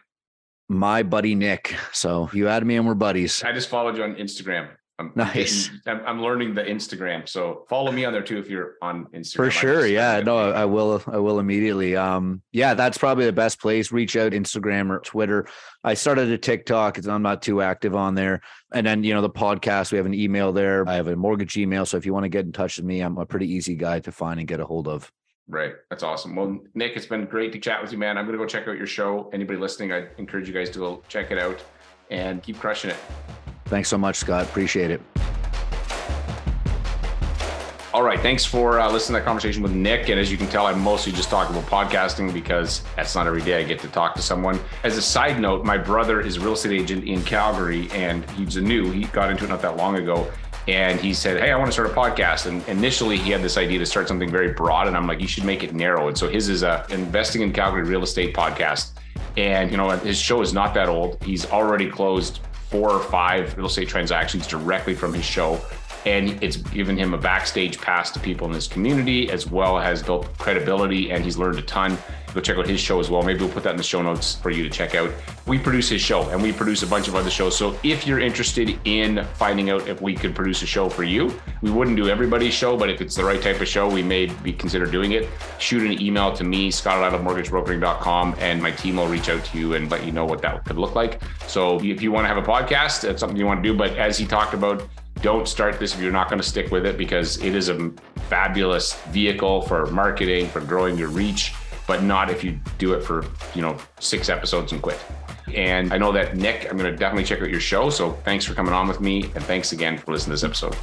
My 0.70 1.02
buddy 1.02 1.34
Nick. 1.34 1.74
So 1.92 2.30
you 2.32 2.48
add 2.48 2.64
me 2.64 2.76
and 2.76 2.86
we're 2.86 2.94
buddies. 2.94 3.42
I 3.42 3.52
just 3.52 3.68
followed 3.68 3.98
you 3.98 4.02
on 4.02 4.14
Instagram. 4.14 4.68
I'm, 4.98 5.12
Nice. 5.14 5.70
I'm, 5.87 6.00
I'm 6.04 6.20
learning 6.20 6.54
the 6.54 6.62
Instagram. 6.62 7.28
So 7.28 7.64
follow 7.68 7.92
me 7.92 8.04
on 8.04 8.12
there 8.12 8.22
too 8.22 8.38
if 8.38 8.50
you're 8.50 8.74
on 8.82 9.04
Instagram. 9.14 9.37
For 9.37 9.50
sure. 9.50 9.87
Yeah. 9.87 10.20
No, 10.20 10.50
I 10.50 10.64
will. 10.64 11.02
I 11.06 11.18
will 11.18 11.38
immediately. 11.38 11.96
Um, 11.96 12.42
yeah, 12.50 12.74
that's 12.74 12.98
probably 12.98 13.24
the 13.24 13.32
best 13.32 13.61
place. 13.61 13.92
Reach 13.92 14.16
out 14.16 14.32
Instagram 14.32 14.90
or 14.90 14.98
Twitter. 14.98 15.46
I 15.84 15.94
started 15.94 16.30
a 16.30 16.38
TikTok. 16.38 16.98
It's, 16.98 17.06
I'm 17.06 17.22
not 17.22 17.42
too 17.42 17.62
active 17.62 17.94
on 17.94 18.16
there. 18.16 18.40
And 18.74 18.84
then, 18.84 19.04
you 19.04 19.14
know, 19.14 19.22
the 19.22 19.30
podcast, 19.30 19.92
we 19.92 19.98
have 19.98 20.06
an 20.06 20.14
email 20.14 20.52
there. 20.52 20.88
I 20.88 20.94
have 20.94 21.06
a 21.06 21.14
mortgage 21.14 21.56
email. 21.56 21.87
So 21.87 21.96
if 21.96 22.04
you 22.04 22.12
want 22.12 22.24
to 22.24 22.28
get 22.28 22.44
in 22.44 22.52
touch 22.52 22.76
with 22.76 22.87
me, 22.87 23.00
I'm 23.00 23.18
a 23.18 23.26
pretty 23.26 23.50
easy 23.50 23.76
guy 23.76 24.00
to 24.00 24.11
find 24.11 24.40
and 24.40 24.48
get 24.48 24.58
a 24.58 24.64
hold 24.64 24.88
of. 24.88 25.12
Right. 25.46 25.74
That's 25.90 26.02
awesome. 26.02 26.34
Well, 26.34 26.58
Nick, 26.74 26.96
it's 26.96 27.06
been 27.06 27.24
great 27.24 27.52
to 27.52 27.58
chat 27.58 27.80
with 27.80 27.92
you, 27.92 27.98
man. 27.98 28.18
I'm 28.18 28.26
going 28.26 28.37
to 28.37 28.42
go 28.42 28.46
check 28.46 28.66
out 28.66 28.76
your 28.76 28.87
show. 28.87 29.30
Anybody 29.32 29.58
listening, 29.58 29.92
I 29.92 30.08
encourage 30.18 30.48
you 30.48 30.52
guys 30.52 30.70
to 30.70 30.78
go 30.80 31.02
check 31.08 31.30
it 31.30 31.38
out 31.38 31.62
and 32.11 32.42
keep 32.42 32.58
crushing 32.58 32.90
it. 32.90 32.96
Thanks 33.68 33.88
so 33.88 33.98
much, 33.98 34.16
Scott. 34.16 34.44
Appreciate 34.44 34.90
it. 34.90 35.00
All 37.98 38.02
right. 38.02 38.20
Thanks 38.20 38.44
for 38.44 38.78
uh, 38.78 38.90
listening 38.92 39.14
to 39.16 39.20
that 39.20 39.24
conversation 39.24 39.62
with 39.62 39.72
Nick. 39.72 40.09
And 40.09 40.20
as 40.20 40.31
you 40.31 40.37
can 40.37 40.46
tell, 40.46 40.66
I'm 40.66 40.81
mostly 40.81 41.11
just 41.11 41.31
talking 41.31 41.57
about 41.57 41.68
podcasting 41.68 42.33
because 42.33 42.83
that's 42.94 43.14
not 43.14 43.26
every 43.26 43.42
day 43.42 43.59
I 43.59 43.64
get 43.64 43.81
to 43.81 43.88
talk 43.88 44.14
to 44.14 44.22
someone. 44.22 44.61
As 44.85 44.96
a 44.96 45.02
side 45.02 45.40
note, 45.40 45.64
my 45.64 45.76
brother 45.76 46.20
is 46.20 46.37
a 46.37 46.40
real 46.40 46.52
estate 46.52 46.81
agent 46.81 47.04
in 47.04 47.24
Calgary 47.24 47.90
and 47.90 48.28
he's 48.33 48.57
a 48.57 48.61
new, 48.61 48.90
he 48.92 49.04
got 49.07 49.31
into 49.31 49.44
it 49.44 49.48
not 49.48 49.62
that 49.62 49.76
long 49.76 49.96
ago. 49.96 50.31
And 50.68 51.00
he 51.00 51.12
said, 51.12 51.42
Hey, 51.42 51.50
I 51.50 51.57
want 51.57 51.68
to 51.68 51.72
start 51.72 51.90
a 51.90 51.94
podcast. 51.94 52.46
And 52.46 52.62
initially, 52.68 53.16
he 53.16 53.31
had 53.31 53.42
this 53.42 53.57
idea 53.57 53.78
to 53.78 53.87
start 53.87 54.07
something 54.07 54.31
very 54.31 54.52
broad. 54.52 54.87
And 54.87 54.96
I'm 54.96 55.07
like, 55.07 55.20
You 55.20 55.26
should 55.26 55.44
make 55.44 55.64
it 55.64 55.74
narrow. 55.74 56.09
And 56.09 56.16
so 56.16 56.28
his 56.28 56.50
is 56.50 56.62
a 56.62 56.87
investing 56.90 57.42
in 57.42 57.52
Calgary 57.52 57.85
real 57.85 58.02
estate 58.02 58.35
podcast. 58.35 58.92
And, 59.37 59.70
you 59.70 59.76
know, 59.76 59.90
his 59.90 60.18
show 60.18 60.42
is 60.42 60.52
not 60.52 60.74
that 60.74 60.88
old. 60.88 61.22
He's 61.24 61.46
already 61.46 61.90
closed 61.90 62.40
four 62.70 62.90
or 62.90 63.00
five 63.00 63.57
real 63.57 63.66
estate 63.66 63.88
transactions 63.88 64.46
directly 64.46 64.94
from 64.94 65.14
his 65.14 65.24
show 65.24 65.61
and 66.06 66.42
it's 66.42 66.56
given 66.56 66.96
him 66.96 67.14
a 67.14 67.18
backstage 67.18 67.80
pass 67.80 68.11
to 68.12 68.20
people 68.20 68.46
in 68.46 68.54
his 68.54 68.66
community 68.68 69.30
as 69.30 69.50
well 69.50 69.78
as 69.78 70.02
built 70.02 70.37
credibility 70.38 71.11
and 71.11 71.24
he's 71.24 71.37
learned 71.37 71.58
a 71.58 71.62
ton. 71.62 71.96
Go 72.34 72.40
check 72.42 72.58
out 72.58 72.66
his 72.66 72.78
show 72.78 73.00
as 73.00 73.08
well. 73.08 73.22
Maybe 73.22 73.40
we'll 73.40 73.48
put 73.48 73.62
that 73.62 73.70
in 73.70 73.76
the 73.78 73.82
show 73.82 74.02
notes 74.02 74.34
for 74.34 74.50
you 74.50 74.62
to 74.62 74.68
check 74.68 74.94
out. 74.94 75.11
We 75.46 75.58
produce 75.58 75.88
his 75.88 76.02
show 76.02 76.28
and 76.28 76.42
we 76.42 76.52
produce 76.52 76.82
a 76.82 76.87
bunch 76.87 77.08
of 77.08 77.14
other 77.14 77.30
shows. 77.30 77.56
So 77.56 77.78
if 77.82 78.06
you're 78.06 78.20
interested 78.20 78.78
in 78.84 79.24
finding 79.34 79.70
out 79.70 79.88
if 79.88 80.02
we 80.02 80.14
could 80.14 80.34
produce 80.34 80.62
a 80.62 80.66
show 80.66 80.88
for 80.88 81.04
you 81.04 81.32
we 81.62 81.70
wouldn't 81.70 81.96
do 81.96 82.08
everybody's 82.08 82.52
show 82.52 82.76
but 82.76 82.90
if 82.90 83.00
it's 83.00 83.14
the 83.14 83.24
right 83.24 83.40
type 83.40 83.61
of 83.61 83.68
show 83.68 83.88
we 83.88 84.02
may 84.02 84.26
be 84.26 84.52
consider 84.52 84.87
doing 84.87 85.12
it. 85.12 85.28
Shoot 85.58 85.82
an 85.82 86.00
email 86.02 86.32
to 86.34 86.44
me 86.44 86.70
scott 86.70 87.12
at 87.12 87.18
mortgagebrokering.com 87.20 88.37
and 88.38 88.62
my 88.62 88.70
team 88.70 88.96
will 88.96 89.08
reach 89.08 89.28
out 89.28 89.44
to 89.46 89.58
you 89.58 89.74
and 89.74 89.90
let 89.90 90.04
you 90.04 90.12
know 90.12 90.24
what 90.24 90.42
that 90.42 90.64
could 90.64 90.76
look 90.76 90.94
like. 90.94 91.22
So 91.46 91.82
if 91.82 92.02
you 92.02 92.12
want 92.12 92.24
to 92.24 92.28
have 92.28 92.37
a 92.37 92.46
podcast 92.46 93.02
that's 93.02 93.20
something 93.20 93.38
you 93.38 93.46
want 93.46 93.62
to 93.62 93.68
do 93.68 93.76
but 93.76 93.96
as 93.96 94.18
he 94.18 94.26
talked 94.26 94.54
about 94.54 94.87
don't 95.22 95.48
start 95.48 95.78
this 95.78 95.94
if 95.94 96.00
you're 96.00 96.12
not 96.12 96.28
going 96.28 96.40
to 96.40 96.46
stick 96.46 96.70
with 96.70 96.87
it 96.87 96.96
because 96.96 97.42
it 97.42 97.54
is 97.54 97.68
a 97.68 97.90
fabulous 98.28 98.94
vehicle 99.07 99.62
for 99.62 99.87
marketing 99.87 100.46
for 100.48 100.61
growing 100.61 100.96
your 100.96 101.09
reach 101.09 101.54
but 101.87 102.02
not 102.02 102.31
if 102.31 102.44
you 102.44 102.59
do 102.78 102.92
it 102.92 103.02
for 103.02 103.24
you 103.54 103.62
know 103.62 103.76
six 103.98 104.28
episodes 104.28 104.72
and 104.72 104.83
quit 104.83 105.02
and 105.54 105.92
i 105.92 105.98
know 105.98 106.12
that 106.12 106.37
nick 106.37 106.70
i'm 106.70 106.76
going 106.76 106.90
to 106.90 106.96
definitely 106.96 107.24
check 107.24 107.40
out 107.40 107.50
your 107.50 107.61
show 107.61 107.90
so 107.90 108.12
thanks 108.24 108.44
for 108.44 108.54
coming 108.54 108.72
on 108.72 108.87
with 108.87 109.00
me 109.00 109.24
and 109.35 109.42
thanks 109.44 109.72
again 109.72 109.96
for 109.98 110.12
listening 110.12 110.37
to 110.37 110.40
this 110.40 110.44
episode 110.44 110.76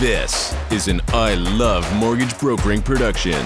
This 0.00 0.54
is 0.70 0.88
an 0.88 1.02
I 1.12 1.34
Love 1.34 1.84
Mortgage 1.96 2.38
Brokering 2.38 2.80
production. 2.80 3.36